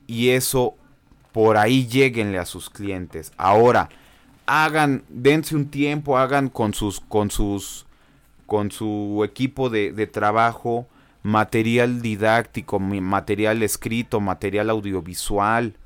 [0.07, 0.75] y eso
[1.33, 3.33] por ahí lleguenle a sus clientes.
[3.37, 3.89] Ahora,
[4.47, 7.87] hagan, dense un tiempo, hagan con sus, con sus,
[8.47, 10.87] con su equipo de, de trabajo
[11.23, 15.77] material didáctico, material escrito, material audiovisual,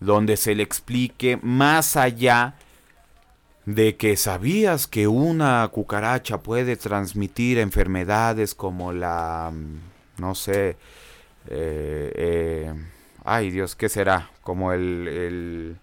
[0.00, 2.54] donde se le explique más allá
[3.66, 10.76] de que sabías que una cucaracha puede transmitir enfermedades como la, mm, no sé,
[11.48, 12.74] eh, eh,
[13.24, 14.30] ay Dios, ¿qué será?
[14.42, 15.76] Como el,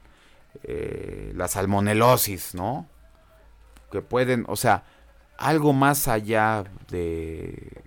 [0.64, 2.88] eh, la salmonelosis, ¿no?
[3.92, 4.84] Que pueden, o sea,
[5.38, 7.87] algo más allá de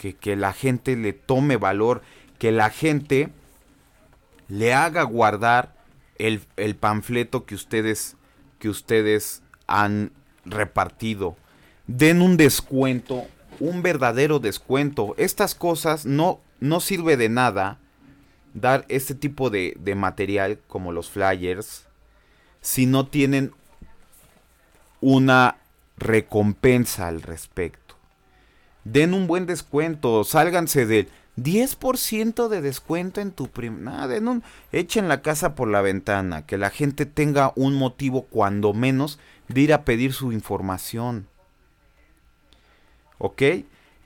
[0.00, 2.02] que, la gente le tome valor,
[2.38, 3.28] que la gente
[4.48, 5.74] le haga guardar
[6.16, 8.16] el, el panfleto que ustedes
[8.58, 10.12] que ustedes han
[10.44, 11.36] repartido.
[11.86, 13.26] Den un descuento,
[13.58, 15.14] un verdadero descuento.
[15.16, 17.78] Estas cosas no, no sirve de nada
[18.54, 21.86] dar este tipo de, de material como los flyers
[22.60, 23.52] si no tienen
[25.00, 25.56] una
[25.96, 27.79] recompensa al respecto.
[28.84, 33.84] Den un buen descuento, sálganse del 10% de descuento en tu prim...
[33.84, 34.42] Nada, en un...
[34.72, 39.60] echen la casa por la ventana, que la gente tenga un motivo cuando menos de
[39.60, 41.28] ir a pedir su información.
[43.18, 43.42] ¿Ok?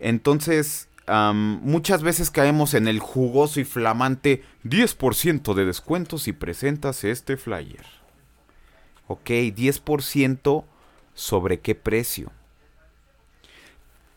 [0.00, 7.36] Entonces, muchas veces caemos en el jugoso y flamante 10% de descuento si presentas este
[7.36, 7.86] flyer.
[9.06, 9.30] ¿Ok?
[9.30, 10.64] 10%
[11.14, 12.32] sobre qué precio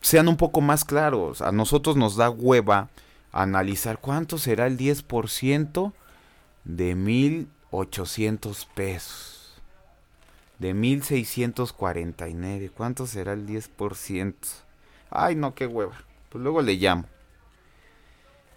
[0.08, 1.42] sean un poco más claros.
[1.42, 2.88] A nosotros nos da hueva
[3.34, 5.92] analizar cuánto será el 10%
[6.64, 9.62] de 1800 pesos.
[10.60, 12.72] De 1649.
[12.74, 14.34] ¿Cuánto será el 10%?
[15.12, 16.02] Ay, no, qué hueva.
[16.30, 17.04] Pues luego le llamo.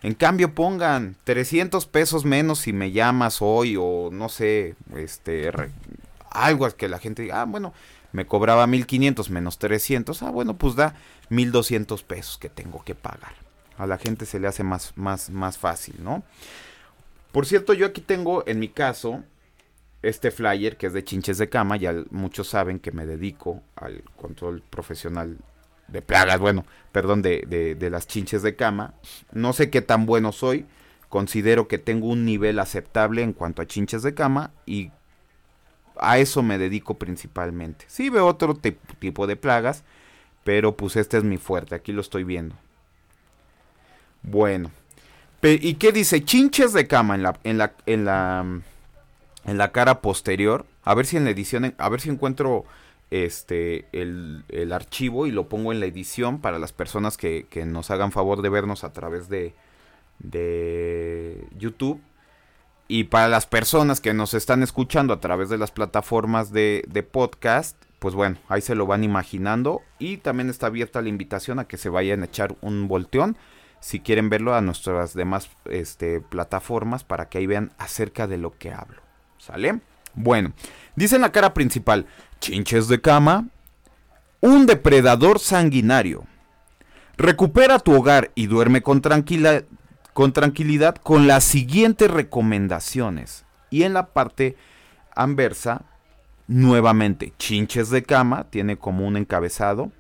[0.03, 5.51] En cambio pongan 300 pesos menos si me llamas hoy o no sé, este
[6.31, 7.75] algo que la gente diga, ah, bueno,
[8.13, 10.95] me cobraba 1500 menos 300, ah, bueno, pues da
[11.29, 13.35] 1200 pesos que tengo que pagar.
[13.79, 16.23] A la gente se le hace más, más, más fácil, ¿no?
[17.33, 19.23] Por cierto, yo aquí tengo en mi caso
[20.03, 21.77] este flyer que es de chinches de cama.
[21.77, 25.39] Ya muchos saben que me dedico al control profesional
[25.89, 28.95] de plagas, bueno, perdón, de, de, de las chinches de cama.
[29.33, 30.67] No sé qué tan bueno soy.
[31.09, 34.93] Considero que tengo un nivel aceptable en cuanto a chinches de cama y
[36.01, 37.85] a eso me dedico principalmente.
[37.89, 39.85] Sí veo otro tipo de plagas,
[40.45, 42.57] pero pues este es mi fuerte, aquí lo estoy viendo.
[44.23, 44.71] Bueno.
[45.43, 46.23] ¿Y qué dice?
[46.23, 48.61] Chinches de cama en la, en la, en la,
[49.47, 50.67] en la cara posterior.
[50.85, 52.67] A ver si en la edición, a ver si encuentro
[53.11, 57.65] este el, el, archivo y lo pongo en la edición para las personas que, que
[57.65, 59.55] nos hagan favor de vernos a través de,
[60.19, 62.01] de YouTube.
[62.93, 67.77] Y para las personas que nos están escuchando a través de las plataformas de, podcast,
[68.01, 69.83] pues bueno, ahí se lo van imaginando.
[70.01, 73.37] Y también está abierta la invitación a que se vayan a echar un volteón.
[73.79, 78.59] Si quieren verlo a nuestras demás este, plataformas para que ahí vean acerca de lo
[78.59, 79.01] que hablo.
[79.39, 79.79] ¿Sale?
[80.15, 80.53] Bueno,
[80.97, 82.07] dice en la cara principal,
[82.41, 83.47] chinches de cama,
[84.41, 86.25] un depredador sanguinario.
[87.17, 89.63] Recupera tu hogar y duerme con, tranquila,
[90.21, 93.47] con tranquilidad con las siguientes recomendaciones.
[93.71, 94.55] Y en la parte
[95.17, 95.87] anversa,
[96.47, 99.91] nuevamente, chinches de cama, tiene como un encabezado.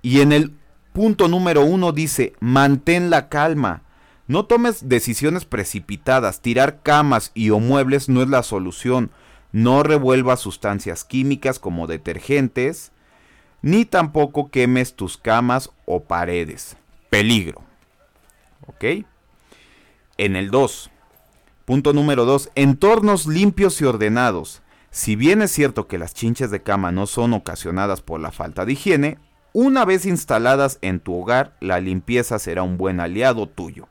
[0.00, 0.54] Y en el
[0.94, 3.82] punto número uno dice, mantén la calma.
[4.26, 6.40] No tomes decisiones precipitadas.
[6.40, 9.10] Tirar camas y o muebles no es la solución.
[9.52, 12.90] No revuelvas sustancias químicas como detergentes.
[13.60, 16.78] Ni tampoco quemes tus camas o paredes.
[17.10, 17.60] Peligro.
[18.66, 19.04] ¿Ok?
[20.18, 20.90] En el 2.
[21.64, 22.50] Punto número 2.
[22.54, 24.62] Entornos limpios y ordenados.
[24.90, 28.66] Si bien es cierto que las chinches de cama no son ocasionadas por la falta
[28.66, 29.18] de higiene,
[29.54, 33.88] una vez instaladas en tu hogar, la limpieza será un buen aliado tuyo.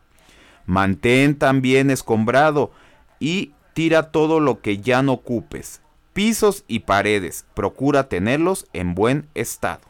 [0.65, 2.71] Mantén también escombrado
[3.19, 5.81] y tira todo lo que ya no ocupes.
[6.13, 9.81] Pisos y paredes, procura tenerlos en buen estado.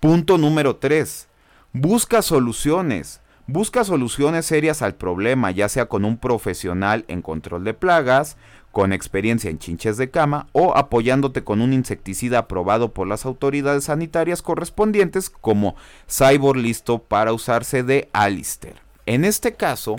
[0.00, 1.28] Punto número 3.
[1.72, 3.20] Busca soluciones.
[3.48, 8.36] Busca soluciones serias al problema, ya sea con un profesional en control de plagas,
[8.72, 13.84] con experiencia en chinches de cama o apoyándote con un insecticida aprobado por las autoridades
[13.84, 15.76] sanitarias correspondientes como
[16.10, 18.74] Cyborg listo para usarse de Alister.
[19.06, 19.94] En este caso,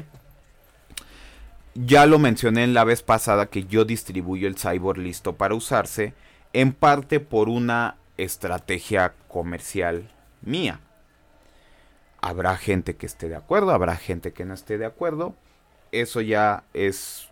[1.73, 6.13] ya lo mencioné en la vez pasada que yo distribuyo el Cyborg listo para usarse
[6.51, 10.81] en parte por una estrategia comercial mía.
[12.21, 15.35] Habrá gente que esté de acuerdo, habrá gente que no esté de acuerdo.
[15.91, 17.29] Eso ya es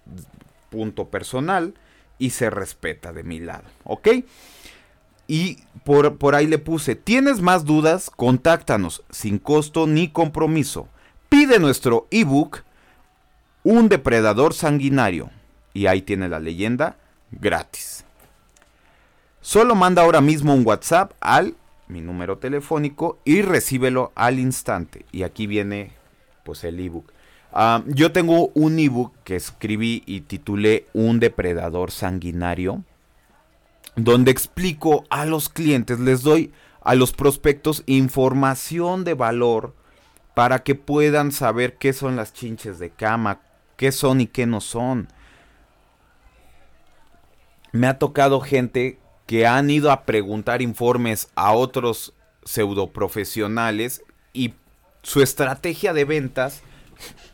[0.69, 1.73] punto personal
[2.17, 4.09] y se respeta de mi lado, ¿ok?
[5.27, 8.09] Y por, por ahí le puse, ¿tienes más dudas?
[8.09, 10.87] Contáctanos sin costo ni compromiso.
[11.29, 12.63] Pide nuestro ebook,
[13.63, 15.31] Un depredador sanguinario.
[15.73, 16.97] Y ahí tiene la leyenda,
[17.31, 18.05] gratis.
[19.41, 21.55] Solo manda ahora mismo un WhatsApp al
[21.87, 25.05] mi número telefónico y recíbelo al instante.
[25.11, 25.91] Y aquí viene
[26.43, 27.11] pues el ebook.
[27.53, 32.83] Uh, yo tengo un ebook que escribí y titulé Un depredador sanguinario,
[33.95, 39.73] donde explico a los clientes, les doy a los prospectos información de valor
[40.33, 43.39] para que puedan saber qué son las chinches de cama,
[43.77, 45.07] qué son y qué no son.
[47.71, 54.53] Me ha tocado gente que han ido a preguntar informes a otros pseudoprofesionales y
[55.01, 56.61] su estrategia de ventas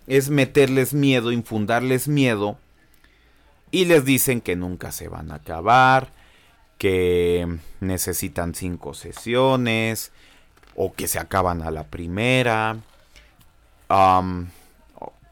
[0.08, 2.58] es meterles miedo, infundarles miedo
[3.72, 6.12] y les dicen que nunca se van a acabar,
[6.78, 7.48] que
[7.80, 10.12] necesitan cinco sesiones
[10.76, 12.78] o que se acaban a la primera.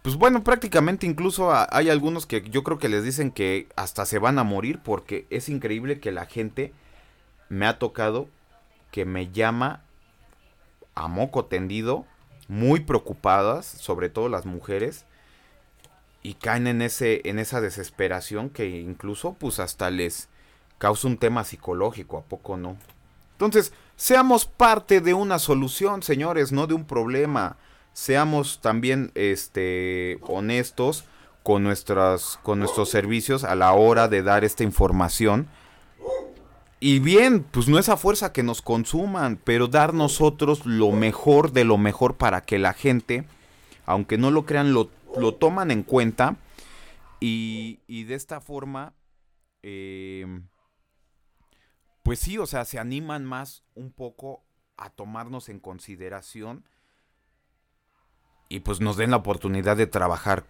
[0.01, 4.19] Pues bueno, prácticamente incluso hay algunos que yo creo que les dicen que hasta se
[4.19, 6.73] van a morir porque es increíble que la gente
[7.49, 8.27] me ha tocado
[8.91, 9.81] que me llama
[10.95, 12.05] a moco tendido,
[12.47, 15.05] muy preocupadas, sobre todo las mujeres,
[16.21, 20.27] y caen en ese en esa desesperación que incluso pues hasta les
[20.77, 22.77] causa un tema psicológico, a poco no.
[23.33, 27.57] Entonces, seamos parte de una solución, señores, no de un problema
[27.93, 31.05] seamos también este, honestos
[31.43, 35.47] con, nuestras, con nuestros servicios a la hora de dar esta información.
[36.79, 41.51] Y bien, pues no es a fuerza que nos consuman, pero dar nosotros lo mejor
[41.51, 43.25] de lo mejor para que la gente,
[43.85, 46.37] aunque no lo crean, lo, lo toman en cuenta.
[47.19, 48.93] Y, y de esta forma,
[49.61, 50.41] eh,
[52.03, 54.45] pues sí, o sea, se animan más un poco
[54.77, 56.63] a tomarnos en consideración
[58.49, 60.43] y pues nos den la oportunidad de trabajar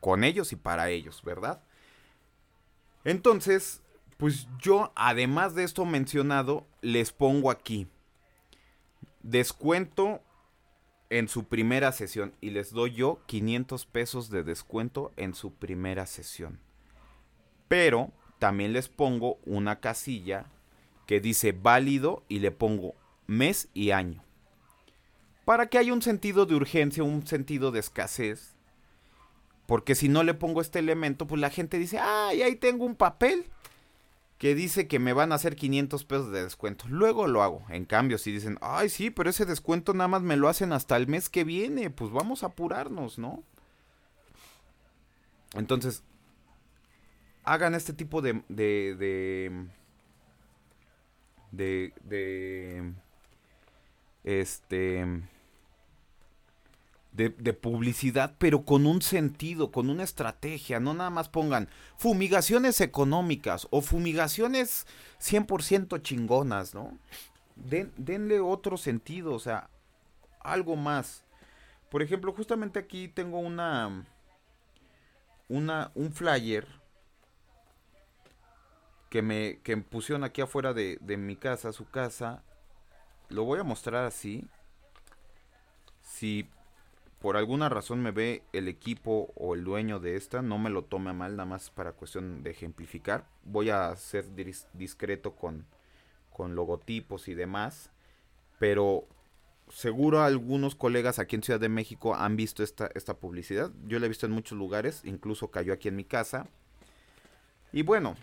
[0.00, 1.60] con ellos y para ellos, ¿verdad?
[3.04, 3.82] Entonces,
[4.16, 7.88] pues yo, además de esto mencionado, les pongo aquí
[9.22, 10.22] descuento
[11.10, 16.06] en su primera sesión y les doy yo 500 pesos de descuento en su primera
[16.06, 16.60] sesión.
[17.68, 20.46] Pero también les pongo una casilla
[21.06, 22.94] que dice válido y le pongo
[23.26, 24.22] mes y año
[25.44, 28.54] para que haya un sentido de urgencia, un sentido de escasez.
[29.66, 32.96] Porque si no le pongo este elemento, pues la gente dice, ay, ahí tengo un
[32.96, 33.46] papel
[34.38, 36.86] que dice que me van a hacer 500 pesos de descuento.
[36.88, 37.62] Luego lo hago.
[37.68, 40.96] En cambio, si dicen, ay, sí, pero ese descuento nada más me lo hacen hasta
[40.96, 43.44] el mes que viene, pues vamos a apurarnos, ¿no?
[45.54, 46.02] Entonces,
[47.44, 48.42] hagan este tipo de...
[48.48, 49.66] de, de
[51.52, 52.94] de, de
[54.24, 55.06] este
[57.12, 60.80] de, publicidad, pero con un sentido, con una estrategia.
[60.80, 64.86] No nada más pongan fumigaciones económicas o fumigaciones
[65.20, 66.98] 100% chingonas, ¿no?
[67.54, 69.68] denle otro sentido, o sea,
[70.40, 71.22] algo más.
[71.90, 74.06] Por ejemplo, justamente aquí tengo una,
[75.48, 76.66] una un flyer
[79.10, 82.42] que me, que pusieron aquí afuera de, de mi casa, su casa.
[83.28, 84.48] Lo voy a mostrar así.
[86.00, 86.48] Si
[87.22, 90.82] por alguna razón me ve el equipo o el dueño de esta, no me lo
[90.82, 93.28] tome mal, nada más para cuestión de ejemplificar.
[93.44, 94.26] Voy a ser
[94.74, 95.64] discreto con,
[96.32, 97.90] con logotipos y demás,
[98.58, 99.06] pero
[99.68, 103.70] seguro algunos colegas aquí en Ciudad de México han visto esta, esta publicidad.
[103.86, 106.48] Yo la he visto en muchos lugares, incluso cayó aquí en mi casa.
[107.72, 108.16] Y bueno,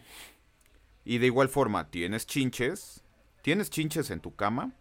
[1.06, 3.02] y de igual forma, tienes chinches,
[3.44, 4.74] tienes chinches en tu cama,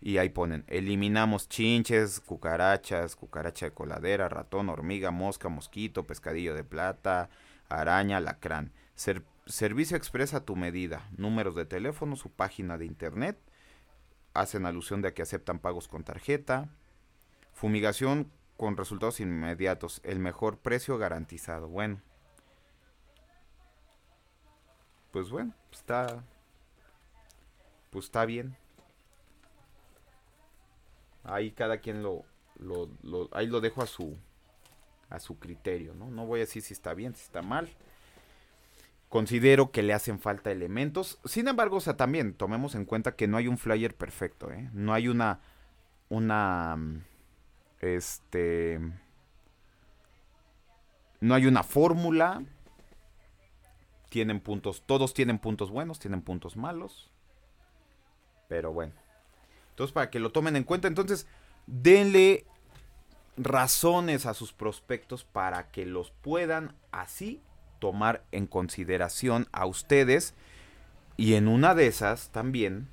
[0.00, 6.64] y ahí ponen, eliminamos chinches, cucarachas, cucaracha de coladera, ratón, hormiga, mosca, mosquito, pescadillo de
[6.64, 7.28] plata,
[7.68, 8.72] araña, lacrán.
[9.44, 13.38] servicio expresa a tu medida, números de teléfono, su página de internet.
[14.32, 16.70] Hacen alusión de que aceptan pagos con tarjeta.
[17.52, 20.00] Fumigación con resultados inmediatos.
[20.04, 21.68] El mejor precio garantizado.
[21.68, 22.00] Bueno.
[25.10, 26.24] Pues bueno, está...
[27.90, 28.56] Pues está bien
[31.24, 32.24] ahí cada quien lo,
[32.58, 32.88] lo,
[33.32, 34.16] ahí lo dejo a su
[35.08, 36.08] a su criterio, ¿no?
[36.08, 37.68] No voy a decir si está bien, si está mal.
[39.08, 41.18] Considero que le hacen falta elementos.
[41.24, 44.70] Sin embargo, o sea, también tomemos en cuenta que no hay un flyer perfecto, ¿eh?
[44.72, 45.40] No hay una
[46.08, 46.78] una
[47.80, 48.80] este
[51.20, 52.44] no hay una fórmula.
[54.10, 57.10] Tienen puntos, todos tienen puntos buenos, tienen puntos malos.
[58.48, 58.99] Pero bueno.
[59.80, 61.26] Entonces, para que lo tomen en cuenta, entonces,
[61.66, 62.44] denle
[63.38, 67.40] razones a sus prospectos para que los puedan así
[67.78, 70.34] tomar en consideración a ustedes.
[71.16, 72.88] Y en una de esas también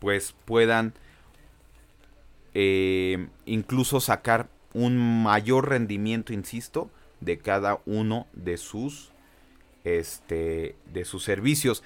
[0.00, 0.92] pues puedan
[2.52, 6.90] eh, incluso sacar un mayor rendimiento insisto
[7.20, 9.12] de cada uno de sus
[9.82, 11.82] este de sus servicios.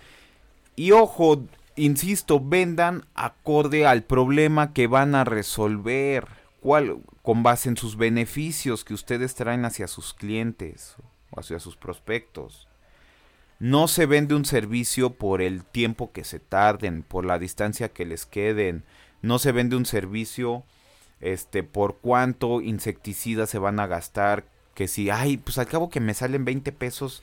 [0.74, 1.44] Y ojo
[1.76, 6.26] insisto, vendan acorde al problema que van a resolver,
[6.60, 10.96] cuál, con base en sus beneficios que ustedes traen hacia sus clientes
[11.30, 12.68] o hacia sus prospectos.
[13.58, 18.04] No se vende un servicio por el tiempo que se tarden, por la distancia que
[18.04, 18.84] les queden.
[19.22, 20.64] No se vende un servicio
[21.20, 24.44] este por cuánto insecticida se van a gastar,
[24.74, 27.22] que si, ay, pues al cabo que me salen 20 pesos,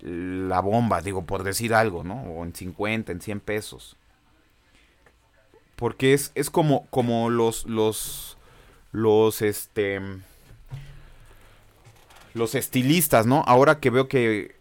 [0.00, 2.22] la bomba, digo, por decir algo, ¿no?
[2.22, 3.96] O en 50, en 100 pesos.
[5.76, 8.36] Porque es, es como, como los, los,
[8.92, 10.00] los, este,
[12.34, 13.42] los estilistas, ¿no?
[13.46, 14.56] Ahora que veo que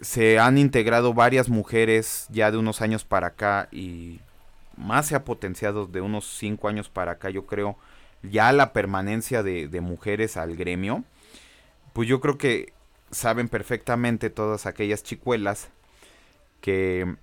[0.00, 4.20] se han integrado varias mujeres ya de unos años para acá y
[4.76, 7.76] más se ha potenciado de unos 5 años para acá, yo creo,
[8.22, 11.04] ya la permanencia de, de mujeres al gremio.
[11.92, 12.72] Pues yo creo que
[13.12, 15.68] saben perfectamente todas aquellas chicuelas
[16.60, 17.14] que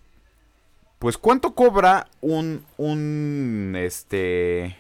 [0.99, 4.77] pues cuánto cobra un un este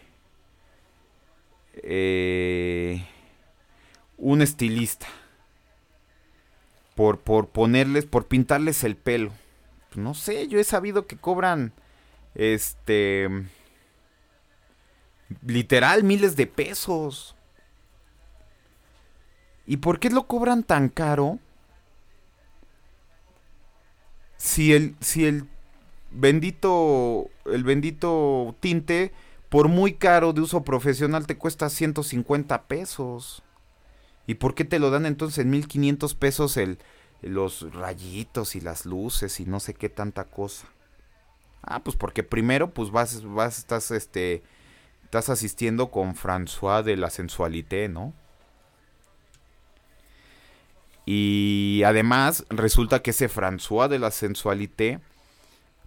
[1.73, 3.05] eh,
[4.17, 5.07] un estilista
[6.95, 9.31] por por ponerles por pintarles el pelo
[9.89, 11.73] pues no sé yo he sabido que cobran
[12.35, 13.29] este
[15.45, 17.35] literal miles de pesos
[19.69, 21.37] ¿Y por qué lo cobran tan caro?
[24.35, 25.45] Si el, si el
[26.09, 29.13] bendito, el bendito tinte,
[29.47, 33.43] por muy caro de uso profesional, te cuesta 150 pesos.
[34.25, 36.79] ¿Y por qué te lo dan entonces en 1500 pesos el,
[37.21, 40.67] los rayitos y las luces y no sé qué tanta cosa?
[41.61, 44.41] Ah, pues porque primero, pues vas, vas, estás, este,
[45.03, 48.15] estás asistiendo con François de la sensualité, ¿no?
[51.11, 54.99] Y además resulta que ese François de la sensualité,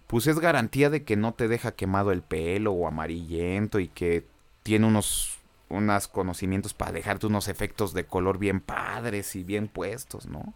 [0.05, 4.27] pues es garantía de que no te deja quemado el pelo o amarillento y que
[4.63, 5.37] tiene unos,
[5.69, 10.53] unos conocimientos para dejarte unos efectos de color bien padres y bien puestos, ¿no?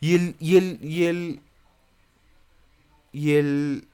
[0.00, 1.40] Y el, y el, y el,
[3.12, 3.86] y el,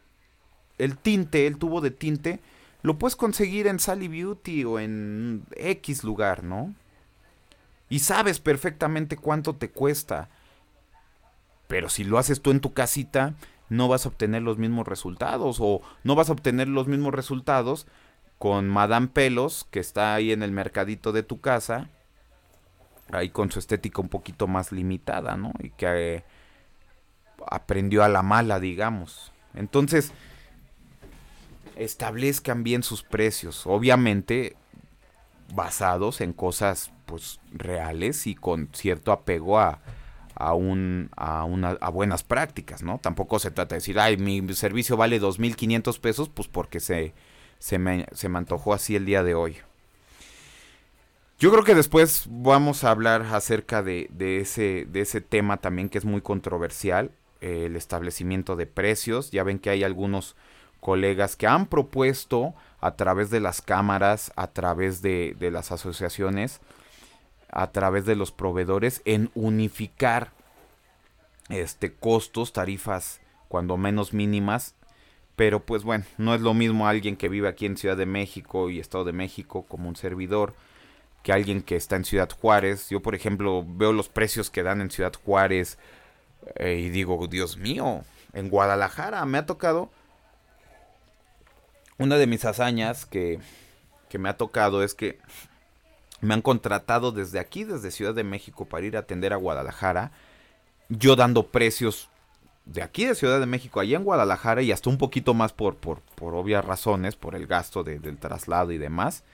[0.78, 2.40] el tinte, el tubo de tinte,
[2.80, 6.74] lo puedes conseguir en Sally Beauty o en X lugar, ¿no?
[7.89, 10.28] Y sabes perfectamente cuánto te cuesta.
[11.68, 13.34] Pero si lo haces tú en tu casita,
[13.68, 15.59] no vas a obtener los mismos resultados.
[15.61, 17.87] O no vas a obtener los mismos resultados
[18.39, 21.89] con Madame Pelos, que está ahí en el mercadito de tu casa.
[23.12, 25.53] Ahí con su estética un poquito más limitada, ¿no?
[25.61, 26.24] Y que eh,
[27.47, 29.32] aprendió a la mala, digamos.
[29.55, 30.12] Entonces,
[31.76, 33.66] establezcan bien sus precios.
[33.66, 34.57] Obviamente,
[35.55, 39.80] basados en cosas pues reales y con cierto apego a,
[40.34, 42.98] a, un, a, una, a buenas prácticas, ¿no?
[42.98, 47.14] Tampoco se trata de decir, ay, mi servicio vale 2.500 pesos, pues porque se,
[47.59, 49.57] se, me, se me antojó así el día de hoy.
[51.38, 55.90] Yo creo que después vamos a hablar acerca de, de, ese, de ese tema también
[55.90, 57.11] que es muy controversial,
[57.42, 59.30] el establecimiento de precios.
[59.30, 60.34] Ya ven que hay algunos
[60.80, 66.61] colegas que han propuesto a través de las cámaras, a través de, de las asociaciones,
[67.51, 70.32] a través de los proveedores en unificar
[71.49, 74.74] este costos, tarifas cuando menos mínimas,
[75.36, 78.70] pero pues bueno, no es lo mismo alguien que vive aquí en Ciudad de México
[78.70, 80.55] y Estado de México como un servidor
[81.22, 82.88] que alguien que está en Ciudad Juárez.
[82.88, 85.78] Yo, por ejemplo, veo los precios que dan en Ciudad Juárez
[86.57, 89.90] eh, y digo, Dios mío, en Guadalajara me ha tocado
[91.99, 93.40] una de mis hazañas que,
[94.09, 95.18] que me ha tocado es que
[96.20, 100.12] me han contratado desde aquí, desde Ciudad de México, para ir a atender a Guadalajara.
[100.88, 102.08] Yo dando precios
[102.64, 105.76] de aquí de Ciudad de México, allá en Guadalajara, y hasta un poquito más por,
[105.76, 109.24] por, por obvias razones, por el gasto del traslado y demás.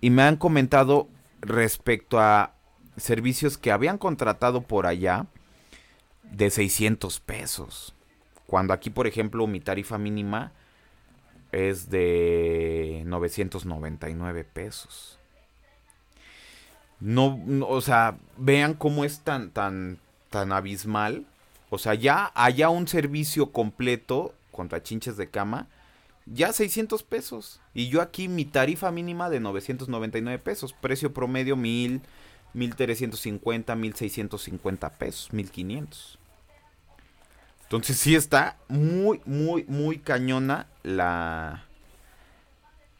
[0.00, 1.08] Y me han comentado
[1.40, 2.54] respecto a
[2.96, 5.26] servicios que habían contratado por allá
[6.24, 7.94] de 600 pesos.
[8.46, 10.52] Cuando aquí, por ejemplo, mi tarifa mínima
[11.52, 15.19] es de 999 pesos.
[17.00, 19.98] No, o sea, vean cómo es tan, tan,
[20.28, 21.24] tan abismal.
[21.70, 25.66] O sea, ya haya un servicio completo contra chinches de cama,
[26.26, 27.60] ya 600 pesos.
[27.72, 30.74] Y yo aquí mi tarifa mínima de 999 pesos.
[30.74, 32.02] Precio promedio 1000,
[32.52, 36.18] 1350, 1650 pesos, 1500.
[37.62, 41.64] Entonces sí está muy, muy, muy cañona la...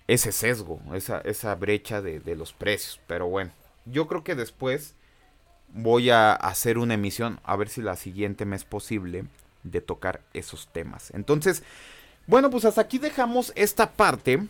[0.07, 3.01] Ese sesgo, esa, esa brecha de los precios.
[3.07, 3.53] Pero bueno
[3.85, 4.95] yo creo que después
[5.73, 9.25] voy a hacer una emisión, a ver si la siguiente me es posible,
[9.63, 11.11] de tocar esos temas.
[11.13, 11.63] Entonces,
[12.27, 14.47] bueno, pues hasta aquí dejamos esta parte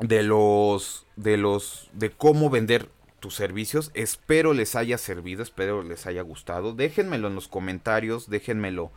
[0.00, 2.88] de los, de los, de cómo vender
[3.20, 3.90] tus servicios.
[3.94, 6.72] Espero les haya servido, espero les haya gustado.
[6.72, 8.90] Déjenmelo en los comentarios, déjenmelo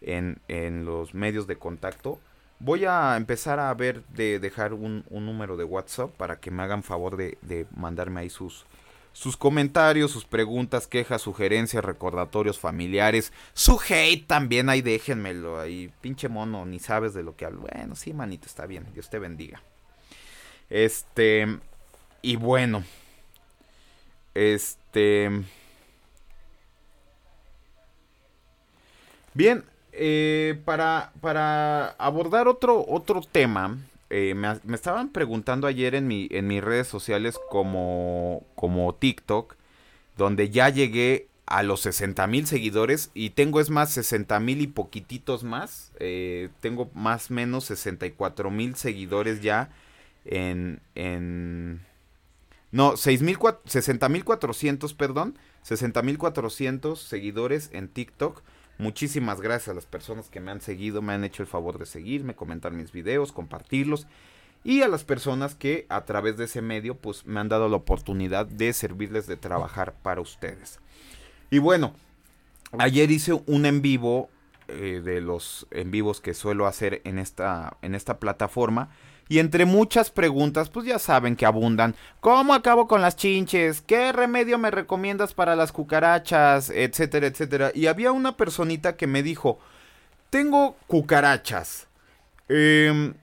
[0.00, 2.18] en, en los medios de contacto.
[2.60, 6.62] Voy a empezar a ver de dejar un, un número de WhatsApp para que me
[6.62, 8.64] hagan favor de, de mandarme ahí sus,
[9.14, 16.28] sus comentarios, sus preguntas, quejas, sugerencias, recordatorios familiares, su hate también ahí déjenmelo ahí, pinche
[16.28, 17.60] mono, ni sabes de lo que hablo.
[17.60, 19.62] Bueno, sí, manito, está bien, Dios te bendiga.
[20.68, 21.46] Este,
[22.20, 22.84] y bueno,
[24.34, 25.30] este...
[29.32, 33.78] Bien, eh, para, para abordar otro, otro tema,
[34.16, 39.56] eh, me, estaban preguntando ayer en, mi, en mis redes sociales como, como TikTok,
[40.16, 44.68] donde ya llegué a los 60 mil seguidores y tengo es más 60 mil y
[44.68, 45.90] poquititos más.
[45.98, 49.70] Eh, tengo más o menos 64 mil seguidores ya
[50.24, 50.80] en...
[50.94, 51.80] en
[52.70, 55.36] no, 60 mil 400, perdón.
[55.62, 58.42] 60 mil 400 seguidores en TikTok.
[58.78, 61.86] Muchísimas gracias a las personas que me han seguido, me han hecho el favor de
[61.86, 64.06] seguirme, comentar mis videos, compartirlos.
[64.64, 67.76] Y a las personas que a través de ese medio pues me han dado la
[67.76, 70.80] oportunidad de servirles de trabajar para ustedes.
[71.50, 71.94] Y bueno,
[72.78, 74.30] ayer hice un en vivo
[74.68, 78.88] eh, de los en vivos que suelo hacer en esta, en esta plataforma
[79.28, 81.94] y entre muchas preguntas, pues ya saben que abundan.
[82.20, 83.80] ¿Cómo acabo con las chinches?
[83.80, 86.70] ¿Qué remedio me recomiendas para las cucarachas?
[86.70, 87.72] Etcétera, etcétera.
[87.74, 89.58] Y había una personita que me dijo,
[90.30, 91.86] tengo cucarachas.
[92.48, 93.14] Em,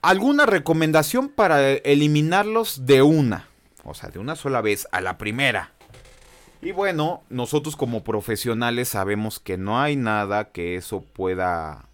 [0.00, 3.46] ¿Alguna recomendación para eliminarlos de una?
[3.84, 5.72] O sea, de una sola vez, a la primera.
[6.60, 11.88] Y bueno, nosotros como profesionales sabemos que no hay nada que eso pueda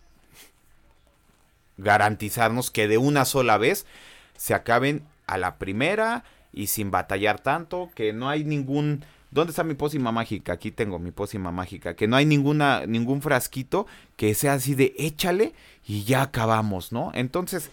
[1.79, 3.87] garantizarnos que de una sola vez
[4.37, 9.63] se acaben a la primera y sin batallar tanto, que no hay ningún ¿Dónde está
[9.63, 10.55] mi pócima mágica?
[10.55, 11.95] Aquí tengo mi pócima mágica.
[11.95, 15.53] Que no hay ninguna, ningún frasquito que sea así de échale
[15.87, 17.13] y ya acabamos, ¿no?
[17.15, 17.71] Entonces,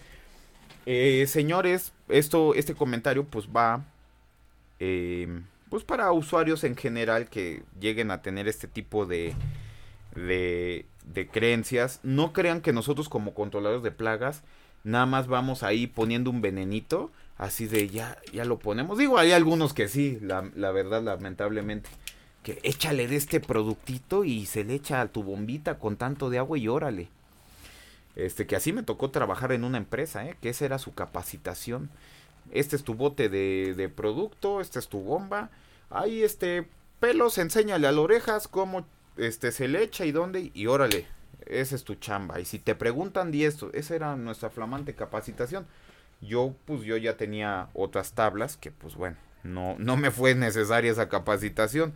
[0.84, 3.84] eh, señores, esto, este comentario pues va
[4.80, 5.40] eh,
[5.70, 9.34] pues para usuarios en general que lleguen a tener este tipo de,
[10.14, 12.00] de, de creencias.
[12.02, 14.42] No crean que nosotros como controladores de plagas
[14.84, 18.98] nada más vamos ahí poniendo un venenito así de ya, ya lo ponemos.
[18.98, 21.88] Digo, hay algunos que sí, la, la verdad, lamentablemente.
[22.42, 26.38] Que échale de este productito y se le echa a tu bombita con tanto de
[26.38, 27.08] agua y órale.
[28.14, 30.36] Este, que así me tocó trabajar en una empresa, ¿eh?
[30.40, 31.90] que esa era su capacitación.
[32.52, 35.50] Este es tu bote de, de producto, esta es tu bomba.
[35.90, 36.68] Ahí, este,
[37.00, 38.86] pelos, enséñale a las orejas cómo
[39.16, 41.06] este, se le echa y dónde, y órale,
[41.46, 42.40] esa es tu chamba.
[42.40, 45.66] Y si te preguntan de esto, esa era nuestra flamante capacitación.
[46.20, 50.90] Yo, pues yo ya tenía otras tablas que, pues bueno, no, no me fue necesaria
[50.90, 51.94] esa capacitación.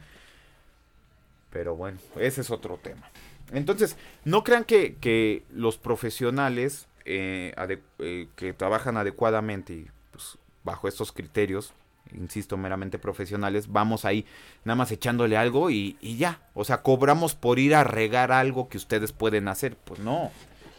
[1.50, 3.10] Pero bueno, ese es otro tema.
[3.52, 7.52] Entonces, no crean que, que los profesionales eh,
[7.98, 11.72] eh, que trabajan adecuadamente y pues, bajo estos criterios,
[12.14, 14.26] insisto, meramente profesionales, vamos ahí
[14.64, 16.40] nada más echándole algo y, y, ya.
[16.54, 19.76] O sea, cobramos por ir a regar algo que ustedes pueden hacer.
[19.76, 20.30] Pues no,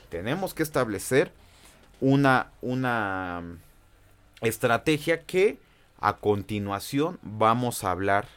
[0.09, 1.31] tenemos que establecer
[1.99, 3.43] una, una
[4.41, 5.57] estrategia que
[5.99, 8.27] a continuación vamos a hablar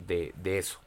[0.00, 0.80] de, de eso.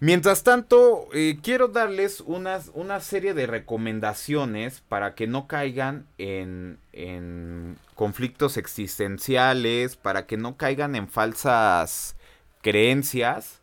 [0.00, 6.78] Mientras tanto, eh, quiero darles unas, una serie de recomendaciones para que no caigan en,
[6.92, 12.16] en, conflictos existenciales, para que no caigan en falsas
[12.62, 13.60] creencias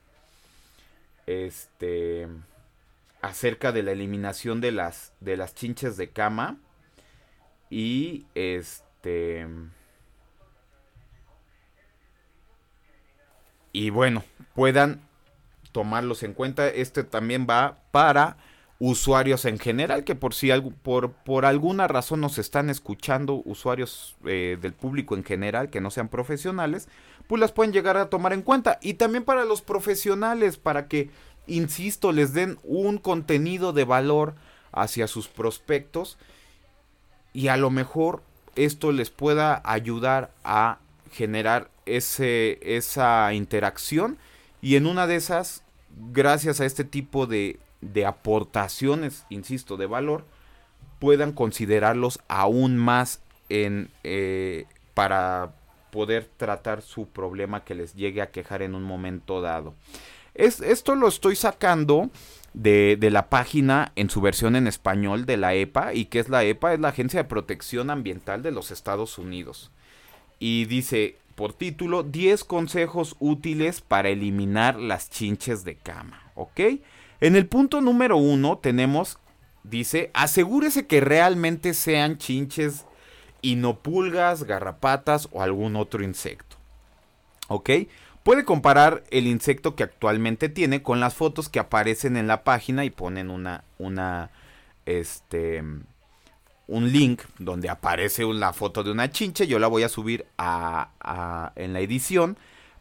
[1.25, 2.27] este,
[3.21, 6.57] acerca de la eliminación de las, de las chinches de cama.
[7.69, 9.47] Y este...
[13.71, 14.23] Y bueno,
[14.53, 15.01] puedan
[15.75, 16.69] tomarlos en cuenta.
[16.69, 18.37] Este también va para
[18.79, 20.49] usuarios en general, que por si
[20.83, 25.91] por, por alguna razón nos están escuchando, usuarios eh, del público en general, que no
[25.91, 26.87] sean profesionales,
[27.27, 28.79] pues las pueden llegar a tomar en cuenta.
[28.81, 31.09] Y también para los profesionales, para que,
[31.45, 34.35] insisto, les den un contenido de valor
[34.71, 36.17] hacia sus prospectos
[37.33, 38.23] y a lo mejor
[38.55, 40.79] esto les pueda ayudar a
[41.11, 44.17] generar ese, esa interacción
[44.65, 45.61] y en una de esas,
[45.95, 50.25] gracias a este tipo de, de aportaciones, insisto, de valor,
[50.99, 55.53] puedan considerarlos aún más en, eh, para
[55.91, 59.73] poder tratar su problema que les llegue a quejar en un momento dado.
[60.33, 62.09] Es, esto lo estoy sacando
[62.53, 65.93] de, de, la página en su versión en español de la EPA.
[65.93, 66.73] ¿Y qué es la EPA?
[66.73, 69.71] Es la Agencia de Protección Ambiental de los Estados Unidos.
[70.39, 76.31] Y dice por título 10 consejos útiles para eliminar las chinches de cama.
[76.35, 76.59] ¿Ok?
[77.21, 79.19] En el punto número uno tenemos,
[79.63, 82.85] dice, asegúrese que realmente sean chinches
[83.41, 86.57] y no pulgas, garrapatas o algún otro insecto.
[87.47, 87.69] ¿Ok?
[88.23, 92.83] Puede comparar el insecto que actualmente tiene con las fotos que aparecen en la página
[92.83, 94.31] y ponen una, una,
[94.87, 95.63] este,
[96.67, 99.47] un link donde aparece una foto de una chinche.
[99.47, 102.37] Yo la voy a subir a, a, en la edición.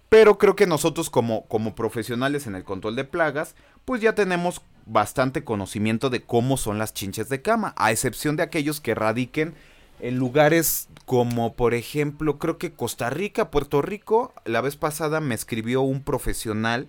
[0.09, 3.55] Pero creo que nosotros como, como profesionales en el control de plagas,
[3.85, 8.43] pues ya tenemos bastante conocimiento de cómo son las chinches de cama, a excepción de
[8.43, 9.55] aquellos que radiquen
[10.01, 14.35] en lugares como por ejemplo creo que Costa Rica, Puerto Rico.
[14.45, 16.89] La vez pasada me escribió un profesional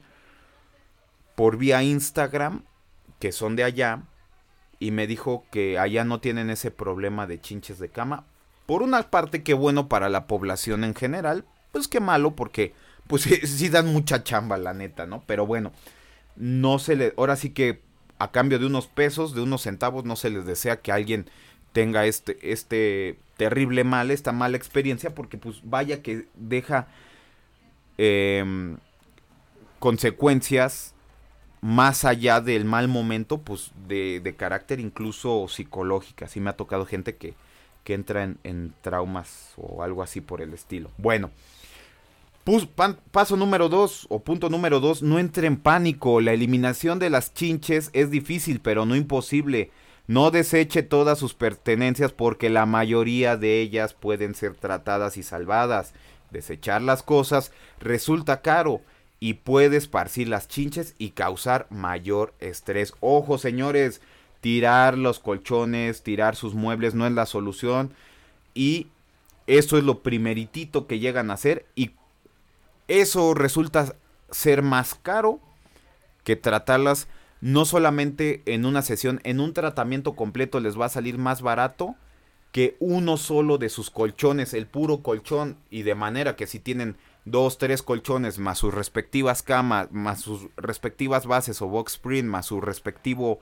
[1.36, 2.64] por vía Instagram
[3.20, 4.04] que son de allá
[4.80, 8.26] y me dijo que allá no tienen ese problema de chinches de cama.
[8.66, 12.74] Por una parte qué bueno para la población en general, pues qué malo porque
[13.08, 15.24] pues sí, dan mucha chamba la neta, ¿no?
[15.26, 15.72] Pero bueno,
[16.36, 17.82] no se le ahora sí que
[18.18, 21.30] a cambio de unos pesos, de unos centavos no se les desea que alguien
[21.74, 26.88] tenga este, este terrible mal, esta mala experiencia, porque pues vaya que deja
[27.98, 28.78] eh,
[29.80, 30.95] consecuencias
[31.62, 36.26] más allá del mal momento, pues de, de, carácter incluso psicológico.
[36.26, 37.34] Así me ha tocado gente que,
[37.84, 40.92] que entra en, en, traumas o algo así por el estilo.
[40.98, 41.32] Bueno,
[43.12, 46.22] paso número dos o punto número dos, no entre en pánico.
[46.22, 49.72] La eliminación de las chinches es difícil, pero no imposible.
[50.08, 55.94] No deseche todas sus pertenencias porque la mayoría de ellas pueden ser tratadas y salvadas.
[56.30, 58.82] Desechar las cosas resulta caro
[59.20, 62.94] y puede esparcir las chinches y causar mayor estrés.
[63.00, 64.02] Ojo, señores,
[64.42, 67.94] tirar los colchones, tirar sus muebles no es la solución
[68.54, 68.88] y
[69.48, 71.92] eso es lo primeritito que llegan a hacer y
[72.88, 73.96] eso resulta
[74.30, 75.40] ser más caro
[76.24, 77.08] que tratarlas
[77.42, 81.96] no solamente en una sesión, en un tratamiento completo les va a salir más barato
[82.52, 86.96] que uno solo de sus colchones, el puro colchón, y de manera que si tienen
[87.26, 92.46] dos, tres colchones, más sus respectivas camas, más sus respectivas bases o box spring, más
[92.46, 93.40] su respectivo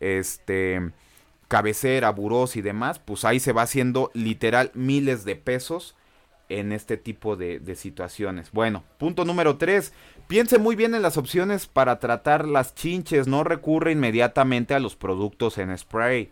[0.00, 0.92] este
[1.48, 5.96] cabecera, burós y demás, pues ahí se va haciendo literal miles de pesos
[6.48, 8.50] en este tipo de, de situaciones.
[8.52, 9.92] Bueno, punto número 3.
[10.28, 13.26] Piense muy bien en las opciones para tratar las chinches.
[13.26, 16.30] No recurre inmediatamente a los productos en spray.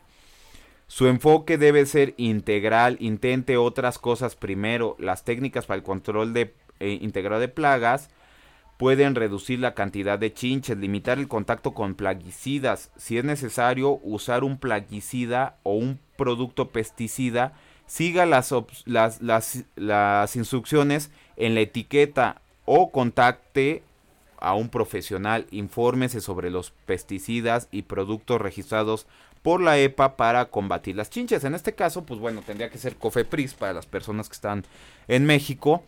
[0.86, 2.96] Su enfoque debe ser integral.
[3.00, 4.96] Intente otras cosas primero.
[4.98, 6.54] Las técnicas para el control de,
[6.84, 8.10] eh, integral de plagas
[8.76, 12.90] pueden reducir la cantidad de chinches, limitar el contacto con plaguicidas.
[12.96, 17.52] Si es necesario usar un plaguicida o un producto pesticida,
[17.86, 18.52] siga las,
[18.86, 19.20] las,
[19.76, 23.82] las, instrucciones en la etiqueta o contacte
[24.38, 29.06] a un profesional, infórmese sobre los pesticidas y productos registrados
[29.42, 31.44] por la EPA para combatir las chinches.
[31.44, 34.64] En este caso, pues bueno, tendría que ser COFEPRIS para las personas que están
[35.06, 35.82] en México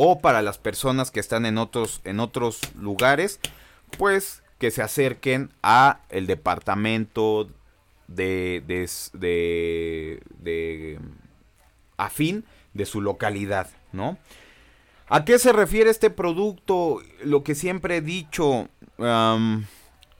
[0.00, 3.40] o para las personas que están en otros en otros lugares,
[3.98, 7.48] pues que se acerquen a el departamento
[8.06, 11.00] de, de, de,
[11.96, 12.44] afín
[12.74, 14.18] de su localidad, ¿no?
[15.08, 17.02] ¿A qué se refiere este producto?
[17.24, 18.68] Lo que siempre he dicho,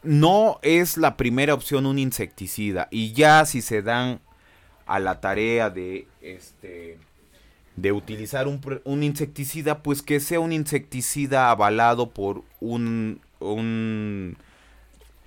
[0.03, 2.89] no es la primera opción un insecticida.
[2.91, 4.21] Y ya si se dan
[4.87, 6.99] a la tarea de, este,
[7.81, 14.37] de utilizar un, un insecticida, pues que sea un insecticida avalado por un, un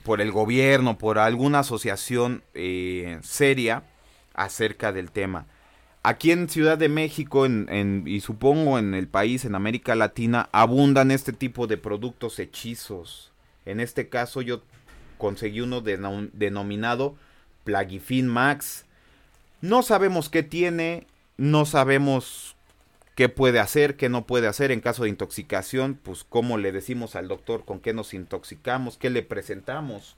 [0.04, 3.84] por el gobierno, por alguna asociación eh, seria
[4.34, 5.45] acerca del tema.
[6.04, 11.12] Aquí en Ciudad de México en, y supongo en el país, en América Latina, abundan
[11.12, 13.32] este tipo de productos hechizos.
[13.66, 14.64] En este caso yo
[15.20, 17.16] conseguí uno denominado
[17.64, 18.86] Plagifin Max.
[19.62, 21.06] No sabemos qué tiene,
[21.42, 22.56] no sabemos
[23.16, 27.16] qué puede hacer, qué no puede hacer en caso de intoxicación, pues cómo le decimos
[27.16, 30.18] al doctor con qué nos intoxicamos, qué le presentamos.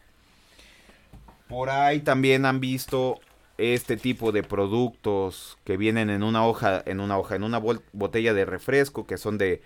[1.47, 3.21] Por ahí también han visto
[3.57, 7.61] este tipo de productos que vienen en una hoja, en una hoja, en una
[7.93, 9.61] botella de refresco que son de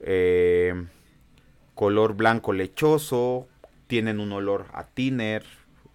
[0.00, 0.86] eh,
[1.74, 3.48] color blanco lechoso,
[3.86, 5.44] tienen un olor a tiner,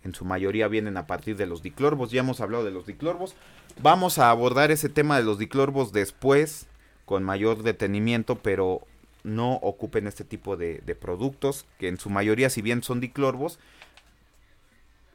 [0.03, 3.35] en su mayoría vienen a partir de los diclorbos, ya hemos hablado de los diclorbos.
[3.79, 6.67] Vamos a abordar ese tema de los diclorbos después
[7.05, 8.81] con mayor detenimiento, pero
[9.23, 13.59] no ocupen este tipo de, productos, que en su mayoría, si bien son diclorbos,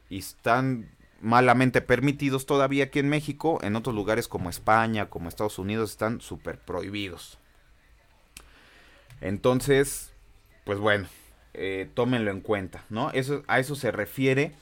[0.09, 0.89] y están
[1.21, 6.21] malamente permitidos todavía aquí en México, en otros lugares como España, como Estados Unidos, están
[6.21, 7.37] súper prohibidos.
[9.19, 10.11] Entonces,
[10.63, 11.07] pues bueno,
[11.53, 13.11] eh, tómenlo en cuenta, ¿no?
[13.11, 14.53] Eso, a eso se refiere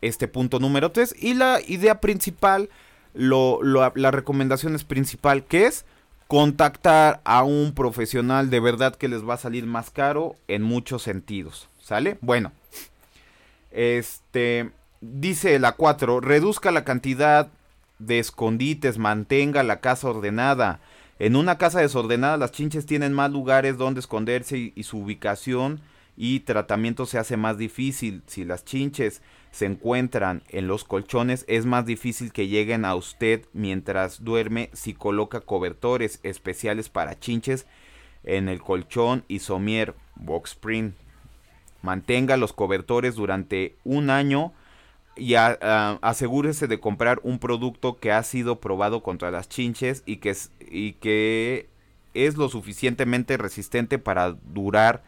[0.00, 1.14] este punto número 3.
[1.18, 2.68] Y la idea principal,
[3.14, 5.84] lo, la recomendación es principal, que es
[6.28, 11.02] contactar a un profesional de verdad que les va a salir más caro en muchos
[11.02, 11.68] sentidos.
[11.82, 12.18] ¿Sale?
[12.20, 12.52] Bueno.
[13.72, 17.48] Este dice la 4, reduzca la cantidad
[17.98, 20.80] de escondites, mantenga la casa ordenada.
[21.18, 25.80] En una casa desordenada las chinches tienen más lugares donde esconderse y su ubicación
[26.16, 28.22] y tratamiento se hace más difícil.
[28.26, 33.44] Si las chinches se encuentran en los colchones, es más difícil que lleguen a usted
[33.52, 37.66] mientras duerme si coloca cobertores especiales para chinches
[38.22, 40.58] en el colchón y somier box.
[41.82, 44.52] Mantenga los cobertores durante un año
[45.16, 50.30] y asegúrese de comprar un producto que ha sido probado contra las chinches y que,
[50.30, 51.68] es, y que
[52.14, 55.02] es lo suficientemente resistente para durar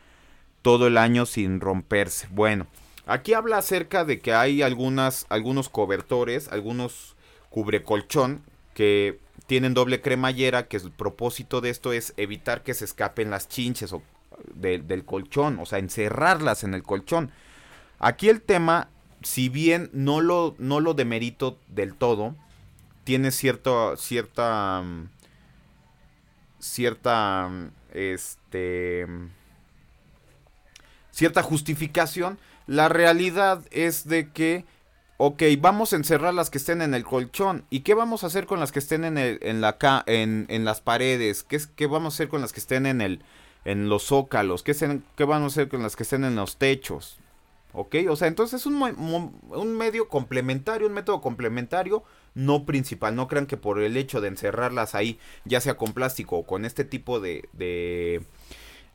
[0.62, 2.28] todo el año sin romperse.
[2.30, 2.66] Bueno,
[3.06, 7.16] Aquí habla acerca de que hay algunas, algunos cobertores, algunos
[7.50, 8.42] cubrecolchón
[8.74, 13.48] que tienen doble cremallera, que el propósito de esto es evitar que se escapen las
[13.48, 14.02] chinches o,
[14.54, 17.30] del colchón, o sea, encerrarlas en el colchón.
[17.98, 18.88] Aquí el tema,
[19.22, 22.34] si bien no lo, no lo demerito del todo,
[23.04, 24.82] tiene cierto, cierta,
[26.58, 27.50] cierta,
[27.92, 29.06] este,
[31.10, 32.38] cierta justificación,
[32.72, 34.64] la realidad es de que,
[35.18, 37.66] ok, vamos a encerrar las que estén en el colchón.
[37.68, 40.64] ¿Y qué vamos a hacer con las que estén en, el, en, la, en, en
[40.64, 41.42] las paredes?
[41.42, 43.22] ¿Qué, ¿Qué vamos a hacer con las que estén en, el,
[43.66, 44.62] en los zócalos?
[44.62, 44.74] ¿Qué,
[45.16, 47.18] ¿Qué vamos a hacer con las que estén en los techos?
[47.74, 47.94] ¿Ok?
[48.08, 48.80] O sea, entonces es un,
[49.50, 52.04] un, medio complementario, un método complementario,
[52.34, 53.14] no principal.
[53.14, 56.64] No crean que por el hecho de encerrarlas ahí, ya sea con plástico o con
[56.64, 58.22] este tipo de, de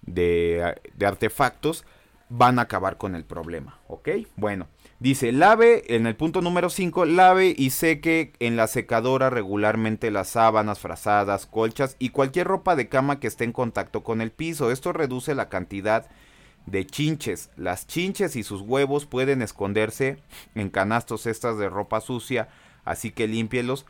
[0.01, 1.85] de, de artefactos,
[2.29, 4.09] van a acabar con el problema, ¿ok?
[4.35, 4.67] Bueno,
[4.99, 10.29] dice, lave, en el punto número 5, lave y seque en la secadora regularmente las
[10.29, 14.71] sábanas, frazadas, colchas y cualquier ropa de cama que esté en contacto con el piso.
[14.71, 16.07] Esto reduce la cantidad
[16.65, 17.49] de chinches.
[17.55, 20.17] Las chinches y sus huevos pueden esconderse
[20.53, 22.49] en canastos estas de ropa sucia,
[22.83, 23.85] así que límpielos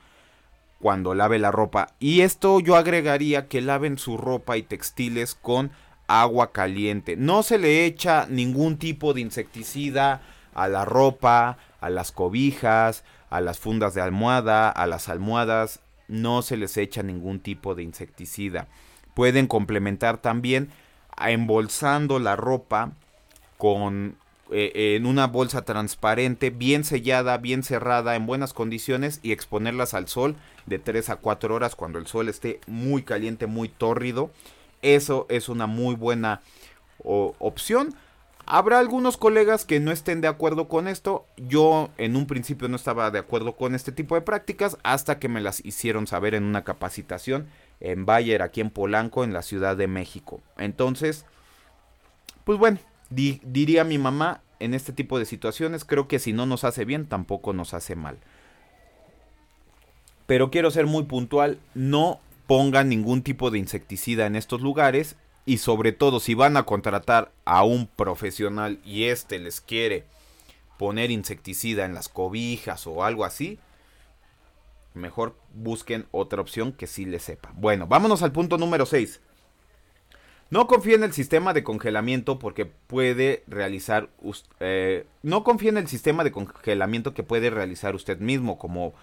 [0.79, 1.95] cuando lave la ropa.
[1.99, 5.71] Y esto yo agregaría que laven su ropa y textiles con
[6.08, 7.16] agua caliente.
[7.16, 10.22] No se le echa ningún tipo de insecticida
[10.53, 15.82] a la ropa, a las cobijas, a las fundas de almohada, a las almohadas.
[16.08, 18.68] No se les echa ningún tipo de insecticida.
[19.14, 20.70] Pueden complementar también
[21.20, 22.91] embolsando la ropa
[23.58, 24.16] con
[24.49, 30.08] eh, en una bolsa transparente, bien sellada, bien cerrada, en buenas condiciones y exponerlas al
[30.08, 30.38] sol
[30.68, 34.32] de 3 a 4 horas cuando el sol esté muy caliente, muy tórrido
[34.82, 36.41] eso es una muy buena
[37.03, 37.95] opción.
[38.49, 41.25] Habrá algunos colegas que no estén de acuerdo con esto.
[41.36, 45.28] Yo en un principio no estaba de acuerdo con este tipo de prácticas hasta que
[45.28, 47.47] me las hicieron saber en una capacitación
[47.82, 50.41] en Bayer, aquí en Polanco, en la Ciudad de México.
[50.57, 51.25] Entonces,
[52.45, 56.63] pues bueno, diría mi mamá, en este tipo de situaciones creo que si no nos
[56.63, 58.17] hace bien, tampoco nos hace mal.
[60.25, 65.57] Pero quiero ser muy puntual, no pongan ningún tipo de insecticida en estos lugares y
[65.57, 70.05] sobre todo si van a contratar a un profesional y este les quiere
[70.77, 73.59] poner insecticida en las cobijas o algo así,
[74.93, 77.51] mejor busquen otra opción que sí les sepa.
[77.55, 79.21] Bueno, vámonos al punto número 6.
[80.49, 84.09] No confíe en el sistema de congelamiento porque puede realizar
[84.61, 88.93] eh, no confíe en el sistema de congelamiento que puede realizar usted mismo como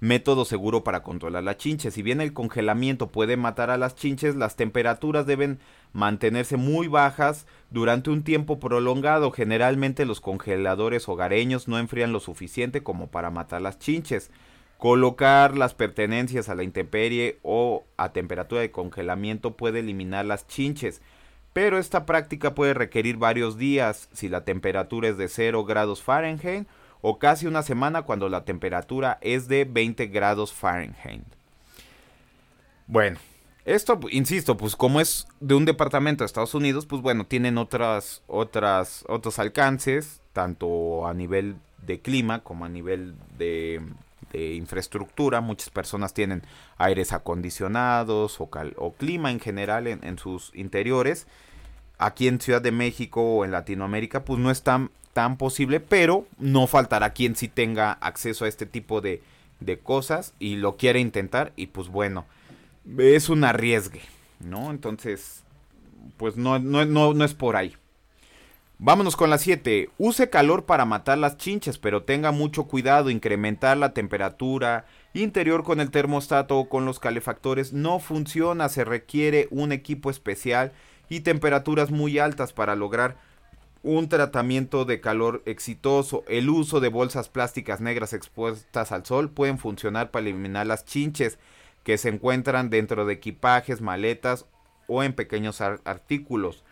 [0.00, 1.94] método seguro para controlar las chinches.
[1.94, 5.58] Si bien el congelamiento puede matar a las chinches, las temperaturas deben
[5.92, 9.30] mantenerse muy bajas durante un tiempo prolongado.
[9.30, 14.30] Generalmente los congeladores hogareños no enfrían lo suficiente como para matar las chinches.
[14.78, 21.00] Colocar las pertenencias a la intemperie o a temperatura de congelamiento puede eliminar las chinches,
[21.54, 26.66] pero esta práctica puede requerir varios días si la temperatura es de 0 grados Fahrenheit
[27.06, 31.22] o casi una semana cuando la temperatura es de 20 grados Fahrenheit.
[32.86, 33.18] Bueno,
[33.66, 38.22] esto, insisto, pues como es de un departamento de Estados Unidos, pues bueno, tienen otras,
[38.26, 43.82] otras, otros alcances, tanto a nivel de clima como a nivel de,
[44.32, 45.42] infraestructura.
[45.42, 46.42] Muchas personas tienen
[46.78, 51.26] aires acondicionados o, o clima en general en, en, sus interiores.
[51.98, 56.66] Aquí en Ciudad de México o en Latinoamérica, pues no están tan posible, pero no
[56.66, 59.22] faltará quien sí tenga acceso a este tipo de,
[59.60, 62.26] de cosas y lo quiere intentar y pues bueno,
[62.98, 64.02] es un arriesgue,
[64.40, 64.70] ¿no?
[64.70, 65.42] Entonces,
[66.18, 67.74] pues no, no, no, no es por ahí.
[68.78, 69.90] Vámonos con la 7.
[69.98, 73.08] Use calor para matar las chinches, pero tenga mucho cuidado.
[73.08, 74.84] Incrementar la temperatura
[75.14, 78.68] interior con el termostato o con los calefactores no funciona.
[78.68, 80.72] Se requiere un equipo especial
[81.08, 83.16] y temperaturas muy altas para lograr
[83.84, 89.58] un tratamiento de calor exitoso, el uso de bolsas plásticas negras expuestas al sol pueden
[89.58, 91.38] funcionar para eliminar las chinches
[91.84, 94.46] que se encuentran dentro de equipajes, maletas
[94.88, 96.64] o en pequeños artículos.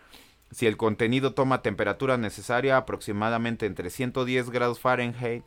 [0.53, 5.45] Si el contenido toma temperatura necesaria aproximadamente entre 110 grados Fahrenheit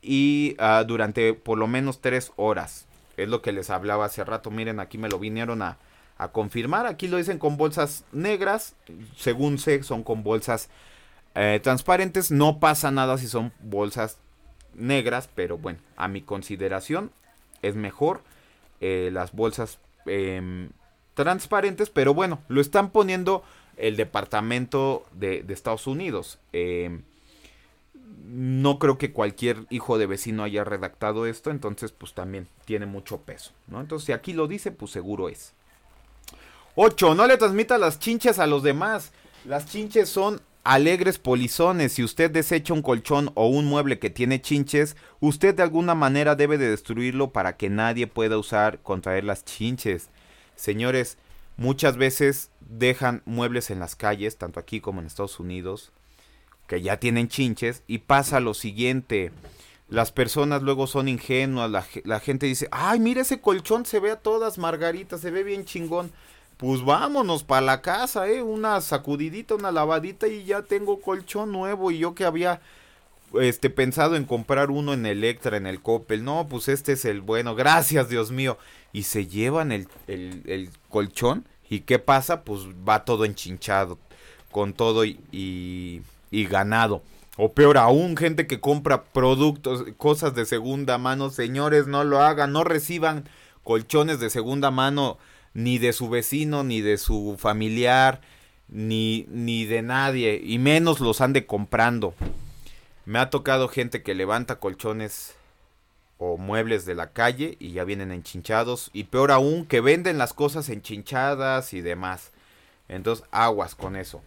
[0.00, 2.86] y ah, durante por lo menos 3 horas.
[3.18, 4.50] Es lo que les hablaba hace rato.
[4.50, 5.76] Miren, aquí me lo vinieron a,
[6.18, 6.86] a confirmar.
[6.86, 8.74] Aquí lo dicen con bolsas negras.
[9.16, 10.68] Según sé, son con bolsas
[11.34, 12.30] eh, transparentes.
[12.30, 14.18] No pasa nada si son bolsas
[14.74, 15.30] negras.
[15.34, 17.12] Pero bueno, a mi consideración
[17.62, 18.22] es mejor
[18.80, 20.70] eh, las bolsas em,
[21.14, 21.88] transparentes.
[21.88, 23.44] Pero bueno, lo están poniendo
[23.76, 26.40] el departamento de, Estados Unidos.
[26.52, 27.02] Em,
[28.26, 33.18] no creo que cualquier hijo de vecino haya redactado esto, entonces pues también tiene mucho
[33.18, 33.80] peso, ¿no?
[33.80, 35.54] Entonces si aquí lo dice, pues seguro es.
[36.74, 37.14] 8.
[37.14, 39.12] No le transmita las chinches a los demás.
[39.44, 41.94] Las chinches son alegres polizones.
[41.94, 46.36] Si usted desecha un colchón o un mueble que tiene chinches, usted de alguna manera
[46.36, 50.10] debe de destruirlo para que nadie pueda usar contraer las chinches.
[50.56, 51.16] Señores,
[51.56, 55.92] muchas veces dejan muebles en las calles, tanto aquí como en Estados Unidos,
[56.66, 59.32] que ya tienen chinches, y pasa lo siguiente.
[59.88, 64.20] Las personas luego son ingenuas, la, gente dice, ay, mira ese colchón, se ve a
[64.20, 66.12] todas margaritas, se ve bien chingón
[66.58, 68.42] pues vámonos para la casa, ¿eh?
[68.42, 72.60] Una sacudidita, una lavadita y ya tengo colchón nuevo y yo que había
[73.40, 76.24] este pensado en comprar uno en Electra, en el Coppel.
[76.24, 78.58] No, pues este es el bueno, gracias Dios mío.
[78.92, 82.42] Y se llevan el, el, el colchón ¿Y qué pasa?
[82.42, 83.98] Pues va todo enchinchado,
[84.50, 85.20] con todo y,
[86.30, 87.02] y, ganado.
[87.36, 91.30] O peor aún, gente que compra productos, cosas de segunda mano.
[91.30, 93.28] Señores, no lo hagan, no reciban
[93.64, 95.18] colchones de segunda mano
[95.58, 98.20] ni de su vecino, ni de su familiar,
[98.68, 100.40] ni, ni de nadie.
[100.40, 102.14] Y menos los ande comprando.
[103.06, 105.34] Me ha tocado gente que levanta colchones
[106.16, 108.90] o muebles de la calle y ya vienen enchinchados.
[108.92, 112.30] Y peor aún, que venden las cosas enchinchadas y demás.
[112.88, 114.22] Entonces, aguas con eso.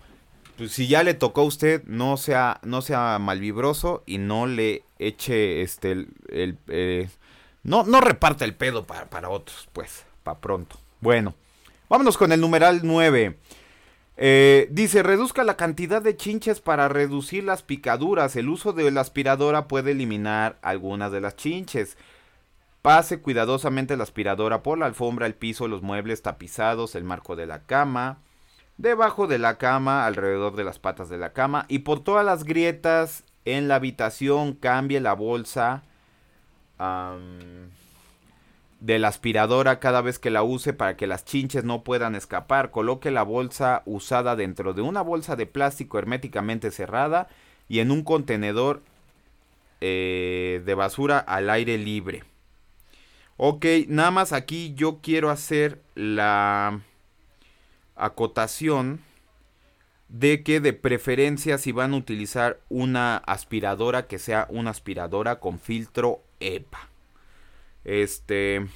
[0.58, 4.84] Pues, si ya le tocó a usted, no sea, no sea malvibroso y no le
[5.00, 7.10] eche este el, eh,
[7.64, 10.78] no, no reparte el pedo para, para otros, pues, para pronto.
[11.02, 11.34] Bueno,
[11.90, 13.38] vámonos con el numeral 9.
[14.18, 18.36] Eh, dice, reduzca la cantidad de chinches para reducir las picaduras.
[18.36, 21.98] El uso de la aspiradora puede eliminar algunas de las chinches.
[22.84, 27.48] Pase cuidadosamente la aspiradora por la alfombra, el piso, los muebles tapizados, el marco de
[27.48, 28.20] la cama,
[28.78, 32.44] debajo de la cama, alrededor de las patas de la cama y por todas las
[32.44, 34.54] grietas en la habitación.
[34.54, 35.82] Cambie la bolsa
[38.82, 42.72] de la aspiradora cada vez que la use para que las chinches no puedan escapar.
[42.72, 47.30] Coloque la bolsa usada dentro de una bolsa de plástico herméticamente cerrada
[47.70, 48.82] y en un contenedor
[49.80, 52.24] eh, de basura al aire libre.
[53.38, 56.82] Ok, nada más aquí yo quiero hacer la
[57.96, 59.00] acotación
[60.10, 65.60] de que de preferencia si van a utilizar una aspiradora que sea una aspiradora con
[65.60, 66.91] filtro EPA.
[67.84, 68.68] Este.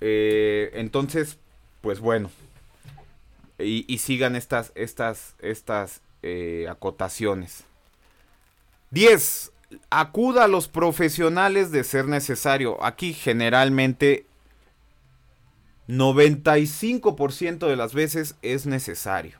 [0.00, 1.38] Eh, entonces,
[1.80, 2.30] pues bueno.
[3.60, 7.64] Y, sigan estas, estas, estas eh, acotaciones.
[8.90, 9.50] 10.
[9.90, 12.82] Acuda a los profesionales de ser necesario.
[12.84, 14.26] Aquí generalmente
[15.88, 19.38] 95% de las veces es necesario.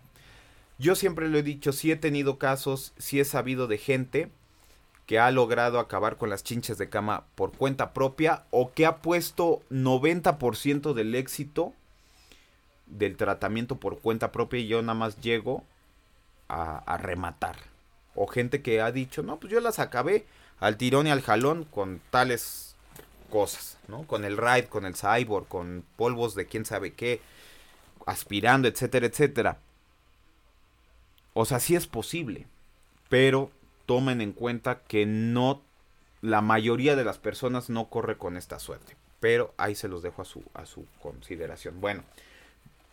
[0.78, 4.30] Yo siempre lo he dicho, si he tenido casos, si he sabido de gente
[5.08, 8.98] que ha logrado acabar con las chinches de cama por cuenta propia o que ha
[8.98, 11.72] puesto 90% del éxito
[12.84, 15.64] del tratamiento por cuenta propia y yo nada más llego
[16.50, 17.56] a, rematar.
[18.14, 20.26] O gente que ha dicho, no, pues yo las acabé
[20.60, 22.76] al tirón y al jalón con tales
[23.30, 24.02] cosas, ¿no?
[24.06, 27.22] Con el ride, con el cyborg, con polvos de quién sabe qué,
[28.04, 29.58] aspirando, etcétera, etcétera.
[31.32, 32.46] O sea, sí es posible,
[33.08, 33.50] pero
[33.88, 35.62] tomen en cuenta que no
[36.20, 38.96] la mayoría de las personas no corre con esta suerte.
[39.18, 41.80] Pero ahí se los dejo a su, a su consideración.
[41.80, 42.02] Bueno,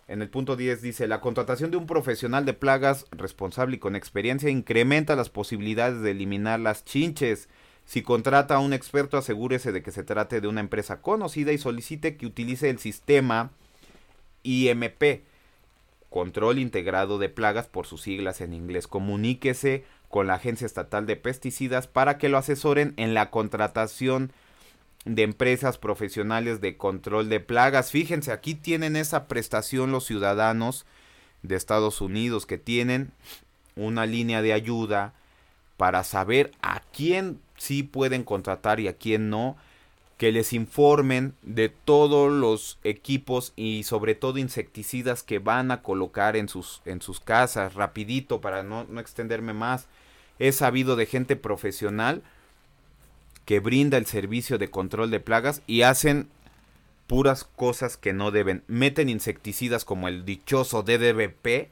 [0.07, 3.97] en el punto 10 dice, la contratación de un profesional de plagas responsable y con
[3.97, 7.49] experiencia incrementa las posibilidades de eliminar las chinches.
[7.83, 11.57] Si contrata a un experto, asegúrese de que se trate de una empresa conocida y
[11.57, 13.51] solicite que utilice el sistema
[14.43, 15.25] IMP,
[16.09, 18.87] Control Integrado de Plagas por sus siglas en inglés.
[18.87, 19.83] Comuníquese
[20.15, 24.31] con la Agencia Estatal de Pesticidas para que lo asesoren en la contratación
[25.03, 27.91] de empresas profesionales de control de plagas.
[27.91, 30.85] Fíjense, aquí tienen esa prestación los ciudadanos
[31.43, 33.11] de Estados Unidos que tienen
[33.75, 35.11] una línea de ayuda
[35.75, 39.57] para saber a quién sí pueden contratar y a quién no
[40.15, 46.37] que les informen de todos los equipos y sobre todo insecticidas que van a colocar
[46.37, 49.89] en sus, en sus casas, rapidito para no, no extenderme más.
[50.39, 52.23] He sabido de gente profesional
[53.45, 56.27] que brinda el servicio de control de plagas y hacen
[57.07, 58.63] puras cosas que no deben.
[58.67, 61.69] Meten insecticidas como el dichoso DDBP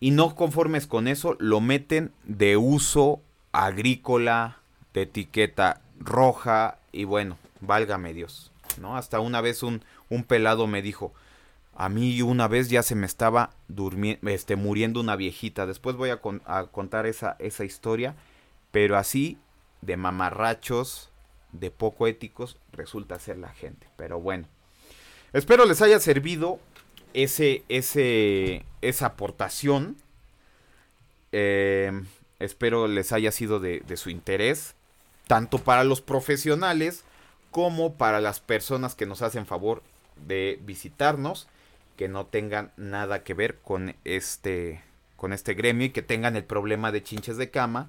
[0.00, 3.20] y no conformes con eso lo meten de uso
[3.52, 4.58] agrícola,
[4.92, 8.50] de etiqueta roja y bueno, válgame Dios,
[8.80, 8.96] ¿no?
[8.96, 11.12] Hasta una vez un, un pelado me dijo,
[11.76, 13.50] a mí una vez ya se me estaba
[14.22, 15.66] este, muriendo una viejita.
[15.66, 18.14] Después voy a, contar esa, esa historia.
[18.70, 19.38] Pero así,
[19.82, 21.10] de mamarrachos,
[21.52, 23.86] de poco éticos, resulta ser la gente.
[23.96, 24.48] Pero bueno.
[25.32, 26.60] Espero les haya servido
[27.12, 29.96] ese, ese, esa aportación.
[31.32, 31.92] Eh,
[32.38, 34.76] espero les haya sido de, de su interés
[35.26, 37.04] tanto para los profesionales
[37.50, 39.82] como para las personas que nos hacen favor
[40.26, 41.48] de visitarnos,
[41.96, 44.82] que no tengan nada que ver con este
[45.16, 47.88] con este gremio y que tengan el problema de chinches de cama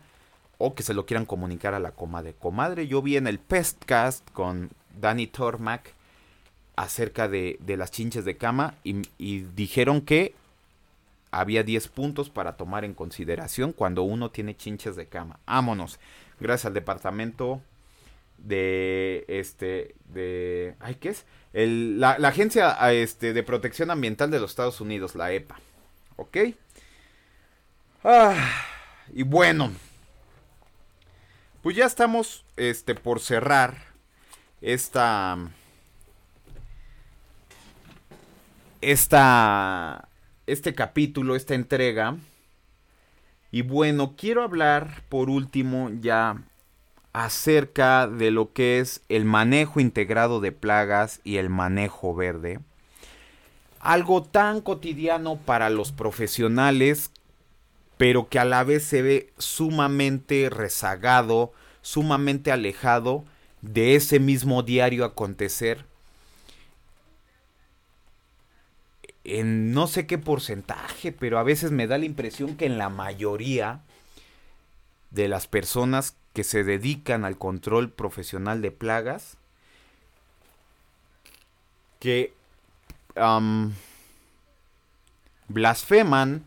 [0.57, 2.33] o que se lo quieran comunicar a la comadre.
[2.33, 5.93] Comadre, yo vi en el Pestcast con Danny Tormac
[6.75, 10.33] acerca de, de las chinches de cama y, y dijeron que
[11.31, 15.39] había 10 puntos para tomar en consideración cuando uno tiene chinches de cama.
[15.45, 15.99] Vámonos
[16.39, 17.61] gracias al departamento
[18.45, 24.79] de este de ay qué es la, agencia este de protección ambiental de los Estados
[24.81, 25.59] Unidos la EPA
[26.15, 26.37] ok
[28.03, 28.51] ah,
[29.13, 29.71] y bueno
[31.61, 33.95] pues ya estamos este por cerrar
[34.61, 35.37] esta
[38.81, 40.09] esta
[40.47, 42.17] este capítulo esta entrega.
[43.51, 46.43] Y bueno quiero hablar por último ya
[47.15, 52.59] acerca de lo que es el manejo integrado de plagas y el manejo verde.
[53.79, 57.11] Algo tan cotidiano para los profesionales,
[57.95, 63.23] pero que a la vez se ve sumamente rezagado, sumamente alejado
[63.61, 65.85] de ese mismo diario acontecer.
[69.23, 72.89] En no sé qué porcentaje, pero a veces me da la impresión que en la
[72.89, 73.79] mayoría
[75.11, 79.37] de las personas que se dedican al control profesional de plagas,
[82.01, 82.33] que
[85.47, 86.43] blasfeman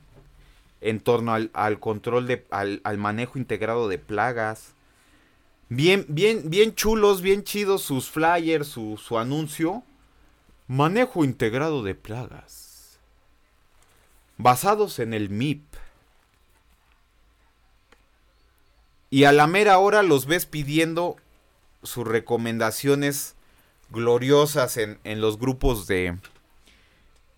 [0.82, 4.74] en torno al, control de, al, manejo integrado de plagas.
[5.70, 9.82] Bien, bien, bien chulos, bien chidos sus flyers, su, su anuncio.
[10.66, 12.99] Manejo integrado de plagas.
[14.36, 15.64] Basados en el MIP.
[19.11, 21.17] Y a la mera hora los ves pidiendo
[21.83, 23.35] sus recomendaciones
[23.91, 26.19] gloriosas en, los grupos de,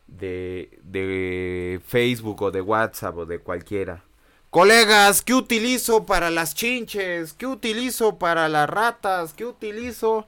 [0.09, 4.03] de, de Facebook o de WhatsApp o de cualquiera.
[4.51, 7.35] Colegas, ¿qué utilizo para las chinches?
[7.35, 9.33] ¿Qué utilizo para las ratas?
[9.33, 10.27] ¿Qué utilizo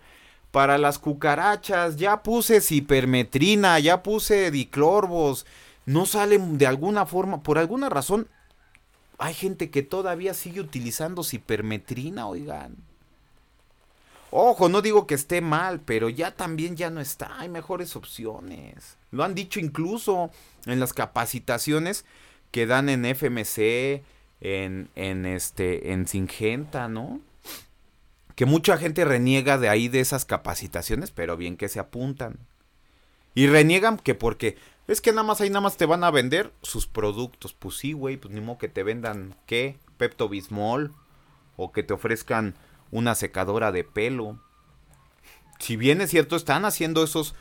[0.53, 1.97] para las cucarachas?
[1.97, 5.45] Ya puse cipermetrina, ya puse diclorvos.
[5.86, 8.28] No salen de alguna forma, por alguna razón,
[9.22, 12.74] hay gente que todavía sigue utilizando cipermetrina, oigan.
[14.32, 17.38] Ojo, no digo que esté mal, pero ya también ya no está.
[17.38, 18.96] Hay mejores opciones.
[19.12, 20.32] Lo han dicho incluso
[20.66, 22.04] en las capacitaciones
[22.50, 24.02] que dan en FMC,
[24.40, 27.20] en, en este, en Singenta, ¿no?
[28.34, 32.38] Que mucha gente reniega de ahí de esas capacitaciones, pero bien que se apuntan.
[33.36, 34.56] Y reniegan que porque
[34.89, 37.55] es que nada más ahí nada más te van a vender sus productos.
[37.55, 39.78] Pues sí, güey, pues ni modo que te vendan, ¿qué?
[39.97, 40.93] Pepto Bismol.
[41.57, 42.55] O que te ofrezcan
[42.91, 44.39] una secadora de pelo.
[45.59, 47.35] Si bien es cierto, están haciendo esos,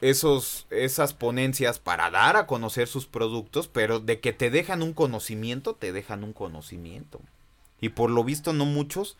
[0.00, 4.94] esos, esas ponencias para dar a conocer sus productos, pero de que te dejan un
[4.94, 7.20] conocimiento, te dejan un conocimiento.
[7.80, 9.16] Y por lo visto no muchos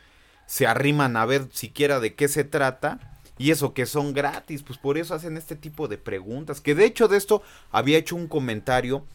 [0.46, 4.78] se arriman a ver siquiera de qué se trata y eso que son gratis, pues
[4.78, 6.60] por eso hacen este tipo de preguntas.
[6.60, 9.06] Que de hecho de esto había hecho un comentario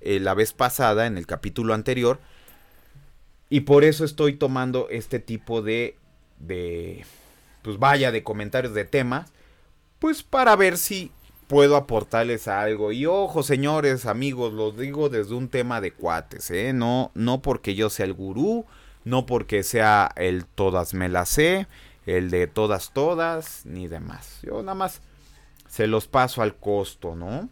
[0.00, 2.18] eh, la vez pasada en el capítulo anterior.
[3.50, 5.98] Y por eso estoy tomando este tipo de,
[6.38, 7.04] de,
[7.60, 9.30] pues vaya, de comentarios de temas.
[9.98, 11.12] Pues para ver si
[11.46, 12.90] puedo aportarles algo.
[12.90, 16.72] Y ojo, señores, amigos, los digo desde un tema de cuates, ¿eh?
[16.72, 18.64] No, no porque yo sea el gurú,
[19.04, 21.66] no porque sea el todas me las sé
[22.06, 24.40] el de todas, todas, ni demás.
[24.42, 25.00] Yo nada más
[25.68, 27.48] se los paso al costo, ¿no?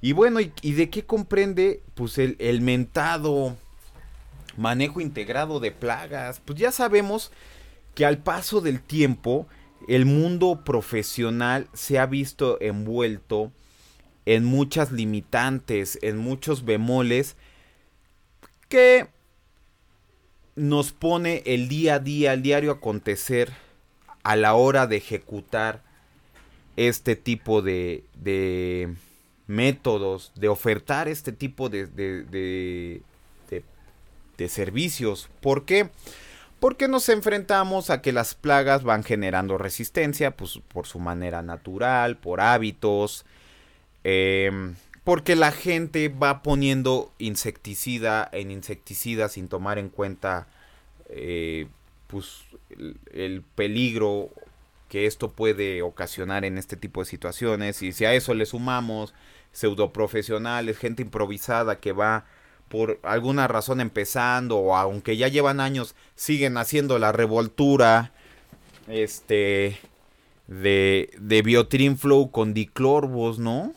[0.00, 1.82] Y bueno, ¿y, de qué comprende?
[1.94, 3.56] Pues el, el, mentado
[4.56, 6.40] manejo integrado de plagas.
[6.44, 7.32] Pues ya sabemos
[7.94, 9.46] que al paso del tiempo
[9.88, 13.50] el mundo profesional se ha visto envuelto
[14.26, 17.36] en muchas limitantes, en muchos bemoles
[18.68, 19.08] que
[20.56, 23.63] nos pone el día a día, el diario acontecer
[24.24, 25.82] a la hora de ejecutar
[26.76, 28.94] este tipo de, de
[29.46, 33.02] métodos, de ofertar este tipo de, de,
[34.36, 35.28] de, servicios.
[35.40, 35.90] ¿Por qué?
[36.58, 42.16] Porque nos enfrentamos a que las plagas van generando resistencia pues, por su manera natural,
[42.16, 43.24] por hábitos,
[44.02, 44.74] em,
[45.04, 50.46] porque la gente va poniendo insecticida en insecticida sin tomar en cuenta
[51.08, 51.68] eh,
[52.14, 52.42] pues,
[53.12, 54.30] el, peligro
[54.88, 59.14] que esto puede ocasionar en este tipo de situaciones y si a eso le sumamos
[59.50, 62.24] pseudoprofesionales, gente improvisada que va
[62.68, 68.12] por alguna razón empezando o aunque ya llevan años siguen haciendo la revoltura
[68.86, 69.80] este
[70.46, 73.74] de, de Biotrin Flow con diclorvos, ¿no?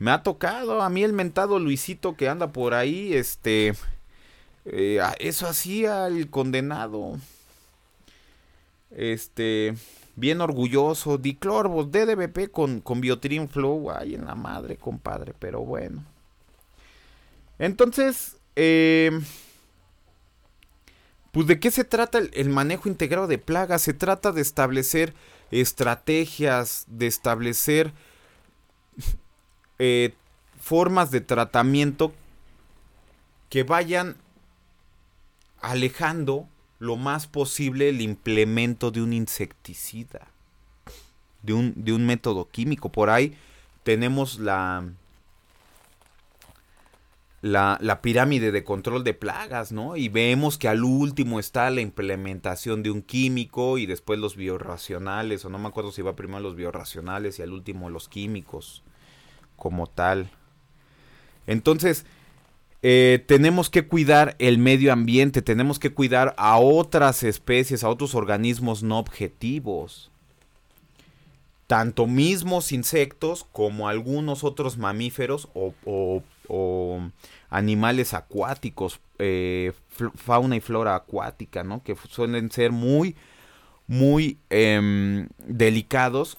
[0.00, 3.74] Me ha tocado a mí el mentado Luisito que anda por ahí, este
[4.72, 7.18] eh, eso hacía el condenado.
[8.90, 9.74] Este,
[10.16, 11.18] bien orgulloso.
[11.18, 13.90] Diclorvos, DDBP con, con Biotrin Flow.
[13.90, 16.04] Ay, en la madre, compadre, pero bueno.
[17.58, 19.10] Entonces, eh,
[21.32, 23.82] pues de qué se trata el, manejo integrado de plagas?
[23.82, 25.14] Se trata de establecer
[25.50, 27.92] estrategias, de establecer
[29.78, 30.14] eh,
[30.60, 32.12] formas de tratamiento
[33.48, 34.16] que vayan
[35.60, 36.48] alejando
[36.78, 40.28] lo más posible el implemento de un insecticida,
[41.42, 42.90] de un, de un método químico.
[42.90, 43.36] Por ahí
[43.82, 44.84] tenemos la,
[47.42, 49.96] la, pirámide de control de plagas, ¿no?
[49.96, 55.44] Y vemos que al último está la implementación de un químico y después los biorracionales,
[55.44, 58.82] o no me acuerdo si va primero los biorracionales y al último los químicos
[59.56, 60.30] como tal.
[61.46, 62.04] Entonces,
[62.82, 68.14] eh, tenemos que cuidar el medio ambiente, tenemos que cuidar a otras especies, a otros
[68.14, 70.10] organismos no objetivos.
[71.66, 77.02] Tanto mismos insectos como algunos otros mamíferos o,
[77.50, 79.72] animales acuáticos, eh,
[80.14, 81.82] fauna y flora acuática, ¿no?
[81.82, 83.16] Que suelen ser muy,
[83.86, 86.38] muy em, delicados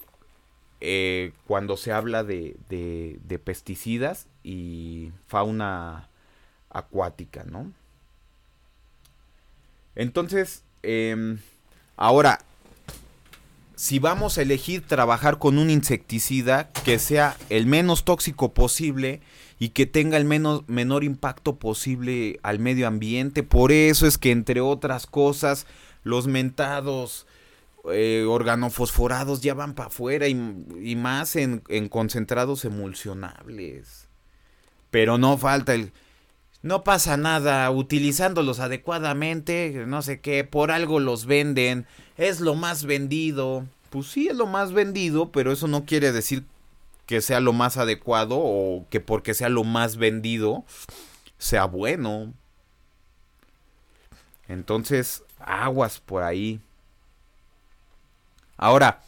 [0.82, 6.09] eh, cuando se habla de, de, pesticidas y fauna
[6.70, 7.72] acuática, ¿no?
[9.96, 11.40] Entonces, em,
[11.98, 12.40] ahora,
[13.76, 19.22] si vamos a elegir trabajar con un insecticida que sea el menos tóxico posible
[19.58, 24.32] y que tenga el menos, menor impacto posible al medio ambiente, por eso es que
[24.32, 25.66] entre otras cosas,
[26.04, 27.26] los mentados
[27.91, 30.36] eh, organofosforados ya van para afuera y,
[30.96, 34.08] más en, en concentrados emulsionables.
[34.91, 35.94] Pero no falta el
[36.61, 41.86] no pasa nada, utilizándolos adecuadamente, no sé qué, por algo los venden,
[42.18, 43.65] es lo más vendido.
[43.90, 46.44] Pues sí, es lo más vendido, pero eso no quiere decir
[47.06, 50.65] que sea lo más adecuado o que porque sea lo más vendido
[51.40, 52.34] sea bueno.
[54.48, 56.60] Entonces, aguas por ahí.
[58.57, 59.02] Ahora,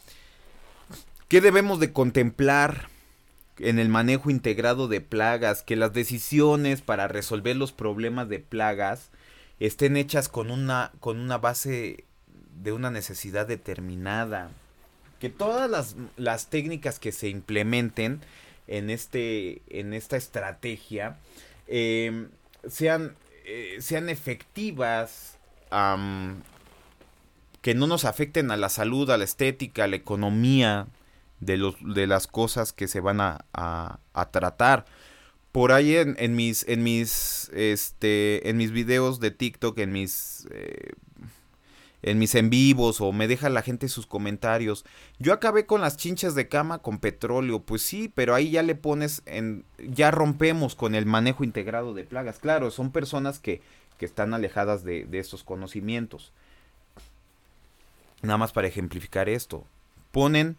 [1.28, 2.88] ¿qué debemos de contemplar
[3.58, 9.10] en el manejo integrado de plagas, que las decisiones para resolver los problemas de plagas
[9.60, 12.04] estén hechas con una, con una base
[12.62, 14.50] de una necesidad determinada.
[15.20, 18.20] Que todas las, técnicas que se implementen
[18.66, 21.18] en, este, en esta estrategia
[21.68, 22.28] em,
[22.68, 23.14] sean,
[23.44, 25.38] eh, sean efectivas,
[27.62, 30.86] que no nos afecten a la salud, a la estética, a la economía,
[31.42, 34.86] de, los, de las cosas que se van a, a, tratar.
[35.50, 40.46] Por ahí en, en, mis, en, mis, este, en mis videos de TikTok, en mis,
[40.52, 40.92] eh,
[42.02, 44.84] en mis en vivos o me deja la gente sus comentarios.
[45.18, 47.60] Yo acabé con las chinchas de cama con petróleo.
[47.60, 49.64] Pues sí, pero ahí ya le pones en...
[49.78, 52.38] Ya rompemos con el manejo integrado de plagas.
[52.38, 53.60] Claro, son personas que,
[53.98, 56.32] que están alejadas de, de estos conocimientos.
[58.22, 59.66] Nada más para ejemplificar esto.
[60.12, 60.56] Ponen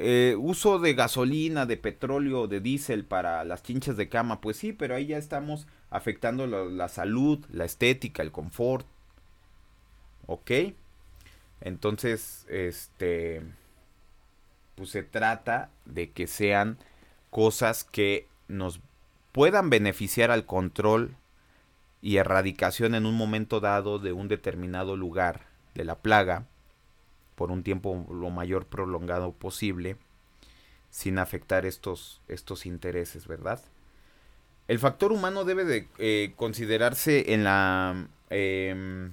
[0.00, 4.72] eh, uso de gasolina, de petróleo, de diésel para las chinchas de cama, pues sí,
[4.72, 8.86] pero ahí ya estamos afectando la, salud, la estética, el confort.
[10.26, 10.52] ¿Ok?
[11.60, 13.42] Entonces, este,
[14.76, 16.78] pues se trata de que sean
[17.30, 18.80] cosas que nos
[19.32, 21.16] puedan beneficiar al control
[22.02, 26.46] y erradicación en un momento dado de un determinado lugar de la plaga
[27.38, 29.96] por un tiempo lo mayor prolongado posible
[30.90, 33.62] sin afectar estos, estos intereses, ¿verdad?
[34.66, 39.12] El factor humano debe de eh, considerarse en la em,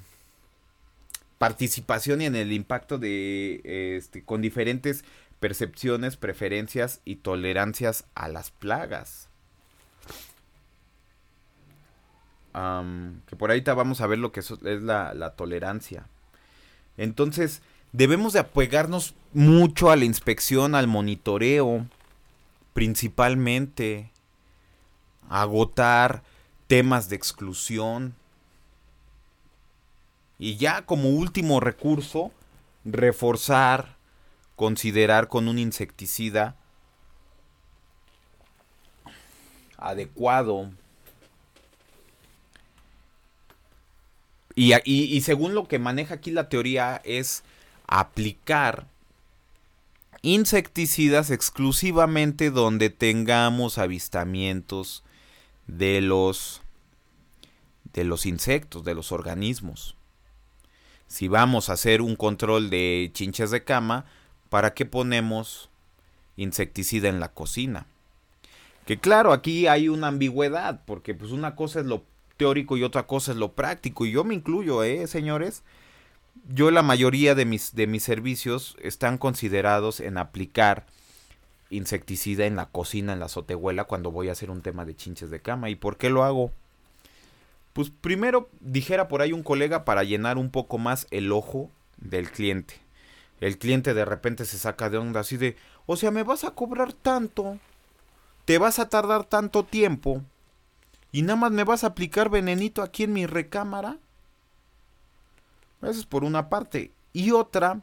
[1.38, 3.62] participación y en el impacto de
[3.96, 5.06] este, con diferentes
[5.40, 9.30] percepciones, preferencias y tolerancias a las plagas.
[13.28, 16.08] que por ahí vamos a ver lo que es, la, la tolerancia.
[16.98, 17.62] Entonces,
[17.96, 21.86] debemos de apegarnos mucho a la inspección, al monitoreo,
[22.74, 24.12] principalmente,
[25.30, 26.22] agotar
[26.68, 28.16] temas de exclusión.
[30.38, 32.32] Y ya como último recurso,
[32.84, 33.96] reforzar,
[34.58, 36.58] considerar con un insecticida
[39.78, 40.70] adecuado.
[44.54, 47.44] Y, y, según lo que maneja aquí la teoría es
[47.88, 48.88] aplicar
[50.22, 55.03] insecticidas exclusivamente donde tengamos avistamientos
[55.68, 56.62] de los
[57.94, 59.95] de los insectos, de los organismos.
[61.07, 64.06] Si vamos a hacer un control de chinches de cama,
[64.49, 65.70] ¿para qué ponemos
[66.36, 67.86] insecticida en la cocina?
[68.86, 72.03] Que claro, aquí hay una ambigüedad, porque pues una cosa es lo
[72.38, 74.06] teórico y otra cosa es lo práctico.
[74.06, 75.64] Y yo me incluyo, ¿eh, señores?
[76.48, 80.86] Yo la mayoría de mis, de mis servicios están considerados en aplicar
[81.72, 85.32] insecticida en la cocina, en la azotehuela, cuando voy a hacer un tema de chinches
[85.32, 85.70] de cama.
[85.70, 86.52] ¿Y por qué lo hago?
[87.74, 92.30] Pues primero, dijera por ahí un colega, para llenar un poco más el ojo del
[92.30, 92.76] cliente.
[93.42, 96.52] El cliente de repente se saca de onda así de, o sea, me vas a
[96.52, 97.60] cobrar tanto,
[98.46, 100.22] te vas a tardar tanto tiempo
[101.12, 103.98] y nada más me vas a aplicar venenito aquí en mi recámara.
[105.90, 106.91] Eso es por una parte.
[107.14, 107.82] Y otra,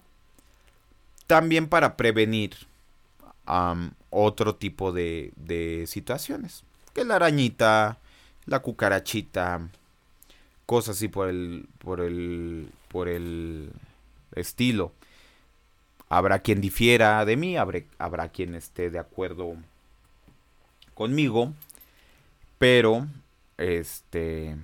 [1.26, 2.56] también para prevenir
[4.10, 6.64] otro tipo de, de situaciones.
[6.94, 7.98] Que la arañita,
[8.46, 9.68] la cucarachita,
[10.66, 13.70] cosas así por el, por el, por el
[14.34, 14.92] estilo.
[16.08, 19.56] Habrá quien difiera de mí, habrá, habrá quien esté de acuerdo
[20.94, 21.52] conmigo,
[22.58, 23.06] pero,
[23.56, 24.56] este,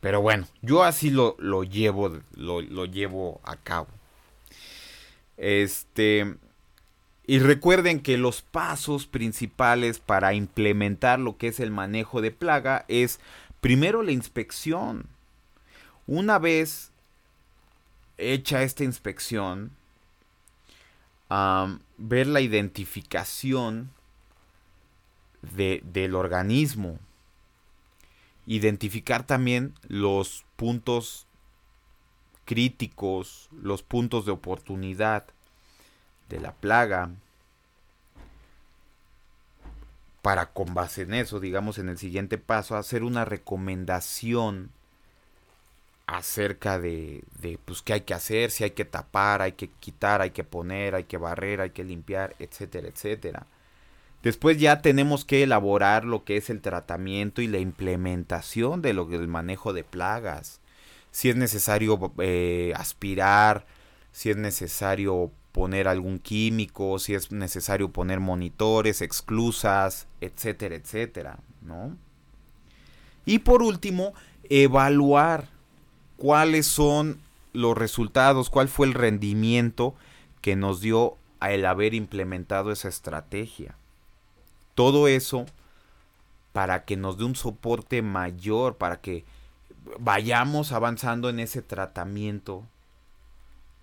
[0.00, 3.88] pero bueno, yo así lo, lo llevo, lo, lo llevo a cabo.
[5.36, 6.36] Este,
[7.26, 12.84] y recuerden que los pasos principales para implementar lo que es el manejo de plaga
[12.88, 13.20] es
[13.60, 15.06] primero la inspección.
[16.06, 16.90] Una vez
[18.16, 19.72] hecha esta inspección,
[21.28, 23.90] ver la identificación
[25.42, 26.98] del organismo.
[28.50, 31.26] Identificar también los puntos
[32.46, 35.26] críticos, los puntos de oportunidad
[36.30, 37.10] de la plaga.
[40.22, 44.70] Para con base en eso, digamos en el siguiente paso, hacer una recomendación
[46.06, 50.22] acerca de, de pues qué hay que hacer, si hay que tapar, hay que quitar,
[50.22, 53.46] hay que poner, hay que barrer, hay que limpiar, etcétera, etcétera.
[54.22, 59.04] Después ya tenemos que elaborar lo que es el tratamiento y la implementación de lo
[59.04, 60.60] del manejo de plagas.
[61.12, 63.64] Si es necesario eh, aspirar,
[64.12, 71.96] si es necesario poner algún químico, si es necesario poner monitores, exclusas, etcétera, etcétera, ¿no?
[73.24, 74.14] Y por último,
[74.48, 75.48] evaluar
[76.16, 77.20] cuáles son
[77.52, 79.94] los resultados, cuál fue el rendimiento
[80.40, 83.77] que nos dio el haber implementado esa estrategia.
[84.78, 85.44] Todo eso
[86.52, 89.24] para que nos dé un soporte mayor, para que
[89.98, 92.64] vayamos avanzando en ese tratamiento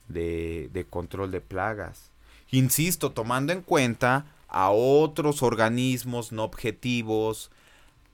[0.07, 2.11] de, control de plagas.
[2.49, 7.51] Insisto, tomando en cuenta a otros organismos no objetivos,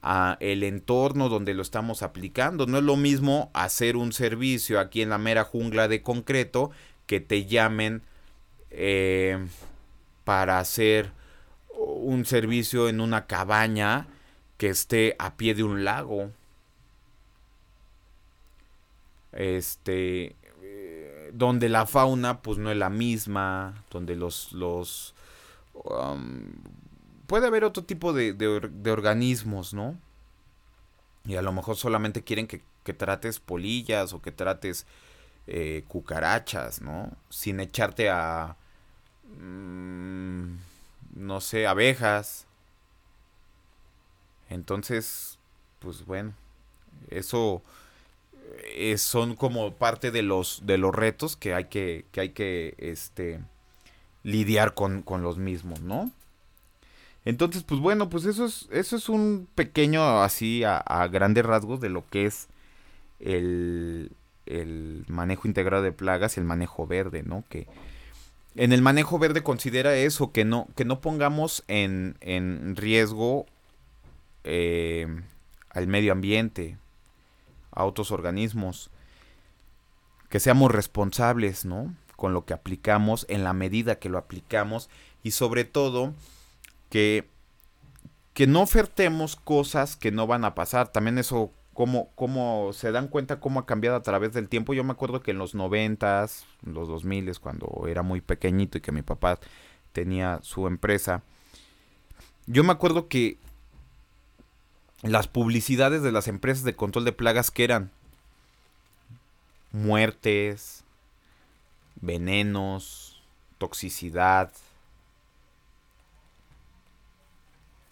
[0.02, 2.66] a el entorno donde lo estamos aplicando.
[2.66, 6.72] No es lo mismo hacer un servicio aquí en la mera jungla de concreto
[7.06, 8.02] que te llamen
[8.70, 9.38] eh,
[10.24, 11.12] para hacer
[11.84, 14.06] un servicio en una cabaña
[14.56, 16.30] que esté a pie de un lago.
[19.32, 25.14] Este, eh, donde la fauna pues no es la misma, donde los, los
[25.72, 26.42] um,
[27.26, 29.96] puede haber otro tipo de, organismos, ¿no?
[31.24, 34.86] Y a lo mejor solamente quieren que, trates polillas o que trates
[35.46, 37.10] eh, cucarachas, ¿no?
[37.30, 38.56] Sin echarte a,
[39.40, 40.56] mm,
[41.12, 42.46] no sé, abejas.
[44.50, 45.38] Entonces,
[45.78, 46.34] pues bueno,
[47.10, 47.62] eso
[48.74, 52.74] eh, son como parte de los, de los retos que hay que, que hay que
[52.78, 53.40] este,
[54.22, 56.10] lidiar con, con los mismos, ¿no?
[57.24, 61.88] Entonces, pues bueno, pues eso es, eso es un pequeño así a, grandes rasgos de
[61.88, 62.48] lo que es
[63.20, 64.10] el,
[64.46, 67.44] el, manejo integrado de plagas y el manejo verde, ¿no?
[67.48, 67.68] Que
[68.54, 73.46] en el manejo verde considera eso, que no, que no pongamos en, en riesgo
[74.44, 75.06] eh,
[75.70, 76.76] al medio ambiente,
[77.70, 78.90] a otros organismos,
[80.28, 81.94] que seamos responsables, ¿no?
[82.16, 84.90] Con lo que aplicamos, en la medida que lo aplicamos
[85.22, 86.14] y sobre todo
[86.90, 87.28] que,
[88.34, 90.88] que no ofertemos cosas que no van a pasar.
[90.88, 94.74] También eso, como, como se dan cuenta cómo ha cambiado a través del tiempo.
[94.74, 98.80] Yo me acuerdo que en los noventas, los dos miles, cuando era muy pequeñito y
[98.80, 99.38] que mi papá
[99.92, 101.22] tenía su empresa,
[102.46, 103.38] yo me acuerdo que
[105.02, 107.90] las publicidades de las empresas de control de plagas que eran
[109.72, 110.84] muertes,
[111.96, 113.22] venenos,
[113.58, 114.52] toxicidad,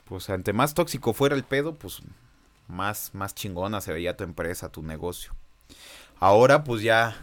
[0.05, 2.02] pues ante más tóxico fuera el pedo, pues
[2.70, 5.32] más, más chingona se veía tu empresa, tu negocio.
[6.18, 7.16] Ahora pues ya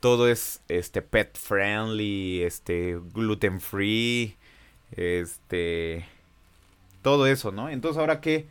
[0.00, 4.36] todo es este pet friendly, este gluten free,
[4.92, 6.06] este
[7.02, 7.68] todo eso, ¿no?
[7.68, 8.48] Entonces ahora qué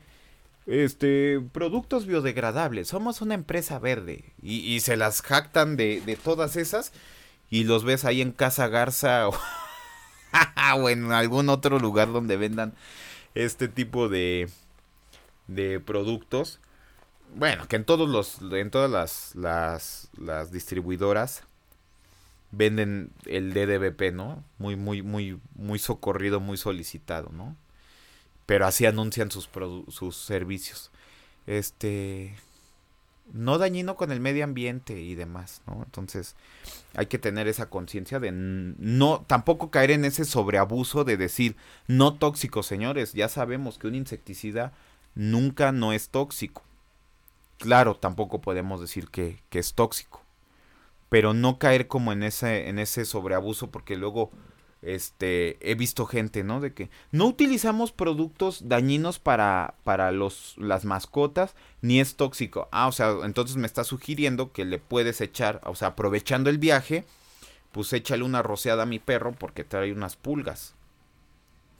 [0.67, 4.23] este, productos biodegradables, somos una empresa verde.
[4.41, 6.91] Y, se las jactan de, de, todas esas.
[7.49, 9.35] Y los ves ahí en Casa Garza o,
[10.75, 12.73] o, en algún otro lugar donde vendan
[13.35, 14.49] este tipo de,
[15.47, 16.59] de productos.
[17.35, 18.89] Bueno, que en todos los, en todas
[19.35, 21.43] las, las, distribuidoras
[22.51, 24.43] venden el DDBP, ¿no?
[24.57, 27.55] Muy, muy, muy, muy socorrido, muy solicitado, ¿no?
[28.45, 29.49] Pero así anuncian sus,
[29.89, 30.91] sus servicios.
[31.47, 32.35] Este,
[33.33, 35.81] no dañino con el medio ambiente y demás, ¿no?
[35.83, 36.35] Entonces,
[36.93, 41.55] hay que tener esa conciencia de no, tampoco caer en ese sobreabuso de decir,
[41.87, 44.73] no tóxico, señores, ya sabemos que un insecticida
[45.15, 46.63] nunca no es tóxico.
[47.57, 50.21] Claro, tampoco podemos decir que, que es tóxico,
[51.09, 54.31] pero no caer como en ese, en ese sobreabuso porque luego
[54.85, 56.61] este he visto gente, ¿no?
[56.61, 62.69] De que no utilizamos productos dañinos para para los las mascotas ni es tóxico.
[62.71, 66.59] Ah, o sea, entonces me está sugiriendo que le puedes echar, o sea, aprovechando el
[66.59, 67.05] viaje,
[67.71, 70.75] pues échale una rociada a mi perro porque trae unas pulgas.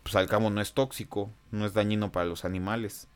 [0.03, 3.07] Pues al cabo no es tóxico, no es dañino para los animales.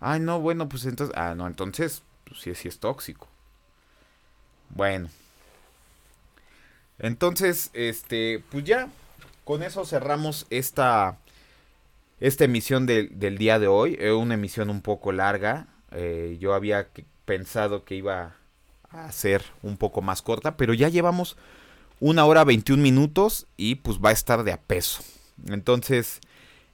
[0.00, 3.28] Ay, no, bueno, pues entonces, ah, no, entonces pues sí, sí es tóxico.
[4.70, 5.08] Bueno,
[6.98, 8.88] entonces, este, pues ya,
[9.44, 11.18] con eso cerramos esta,
[12.20, 13.96] esta emisión del día de hoy.
[14.00, 15.66] Es una emisión un poco larga.
[15.92, 16.88] Eh, yo había
[17.24, 18.36] pensado que iba
[18.90, 21.36] a ser un poco más corta, pero ya llevamos
[22.00, 25.02] una hora 21 minutos y pues va a estar de a peso.
[25.48, 26.20] Entonces,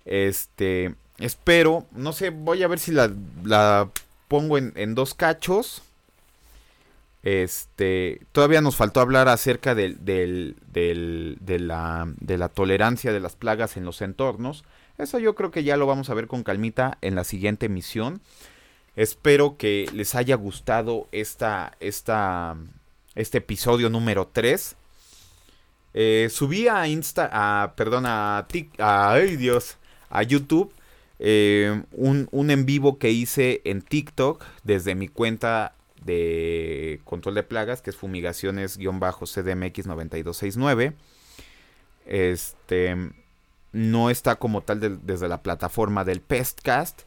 [0.05, 3.11] este, espero, no sé, voy a ver si la,
[3.45, 3.91] la
[4.29, 5.83] pongo en, en dos cachos
[7.23, 13.37] este, todavía nos faltó hablar acerca del, del, de, la, de la tolerancia de las
[13.37, 14.65] plagas en los entornos.
[14.97, 18.21] Eso yo creo que ya lo vamos a ver con calmita en la siguiente emisión.
[18.97, 22.57] Espero que les haya gustado esta, esta,
[23.15, 24.77] este episodio número 3.
[25.93, 28.47] Eh, subí a Insta, a, perdón, a,
[28.79, 29.77] ay Dios,
[30.09, 30.73] a YouTube
[31.21, 35.75] eh, un, un en vivo que hice en TikTok desde mi cuenta
[36.05, 40.95] de control de plagas, que es fumigaciones-cdmx9269.
[42.07, 42.97] Este
[43.73, 47.03] no está como tal desde la plataforma del Pestcast.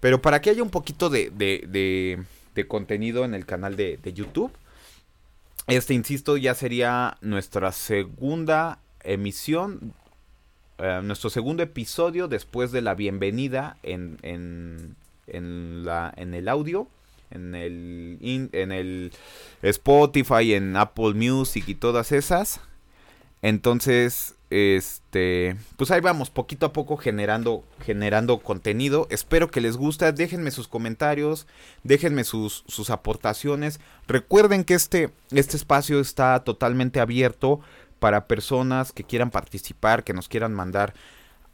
[0.00, 2.22] Pero para que haya un poquito de, de,
[2.54, 4.52] de, contenido en el canal de, YouTube.
[5.66, 9.94] Este, insisto, ya sería nuestra segunda emisión.
[10.78, 14.96] Eh, nuestro segundo episodio después de la bienvenida en, en,
[15.26, 16.88] en, la, en el audio
[17.30, 18.18] en el,
[18.52, 19.12] en el
[19.62, 22.60] Spotify, en Apple Music y todas esas.
[23.42, 29.06] Entonces, este, pues ahí vamos, poquito a poco generando, generando contenido.
[29.10, 30.10] Espero que les guste.
[30.12, 31.46] Déjenme sus comentarios,
[31.84, 33.80] déjenme sus, sus aportaciones.
[34.08, 37.60] Recuerden que este, este espacio está totalmente abierto
[37.98, 40.94] para personas que quieran participar, que nos quieran mandar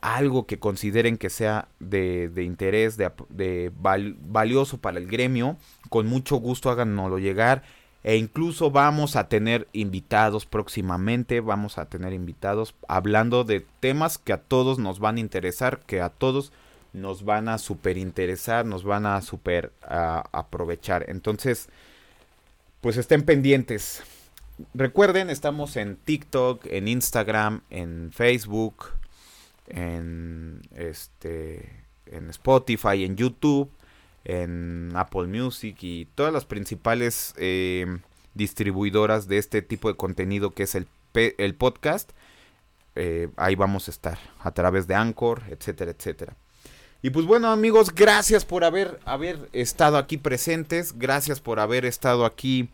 [0.00, 5.56] algo que consideren que sea de, interés, de, valioso para el gremio,
[5.88, 7.62] con mucho gusto háganoslo llegar.
[8.04, 14.32] E incluso vamos a tener invitados próximamente, vamos a tener invitados hablando de temas que
[14.32, 16.52] a todos nos van a interesar, que a todos
[16.92, 21.04] nos van a super interesar, nos van a super aprovechar.
[21.08, 21.68] Entonces,
[22.80, 24.02] pues estén pendientes.
[24.74, 28.86] Recuerden, estamos en TikTok, en Instagram, en Facebook,
[29.66, 33.70] en este en Spotify, en YouTube,
[34.24, 37.86] en Apple Music y todas las principales eh,
[38.34, 42.10] distribuidoras de este tipo de contenido que es el, el podcast.
[42.94, 46.36] Eh, ahí vamos a estar a través de Anchor, etcétera, etcétera.
[47.00, 52.24] Y pues bueno amigos, gracias por haber, haber estado aquí presentes, gracias por haber estado
[52.24, 52.68] aquí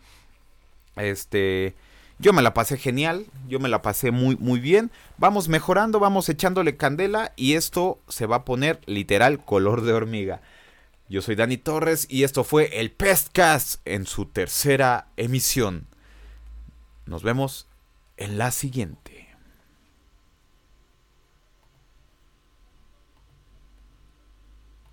[0.95, 1.75] este
[2.19, 4.91] yo me la pasé genial, yo me la pasé muy muy bien.
[5.17, 10.41] Vamos mejorando, vamos echándole candela y esto se va a poner literal color de hormiga.
[11.07, 15.87] Yo soy Dani Torres y esto fue el Pestcast en su tercera emisión.
[17.05, 17.67] Nos vemos
[18.17, 19.08] en la siguiente.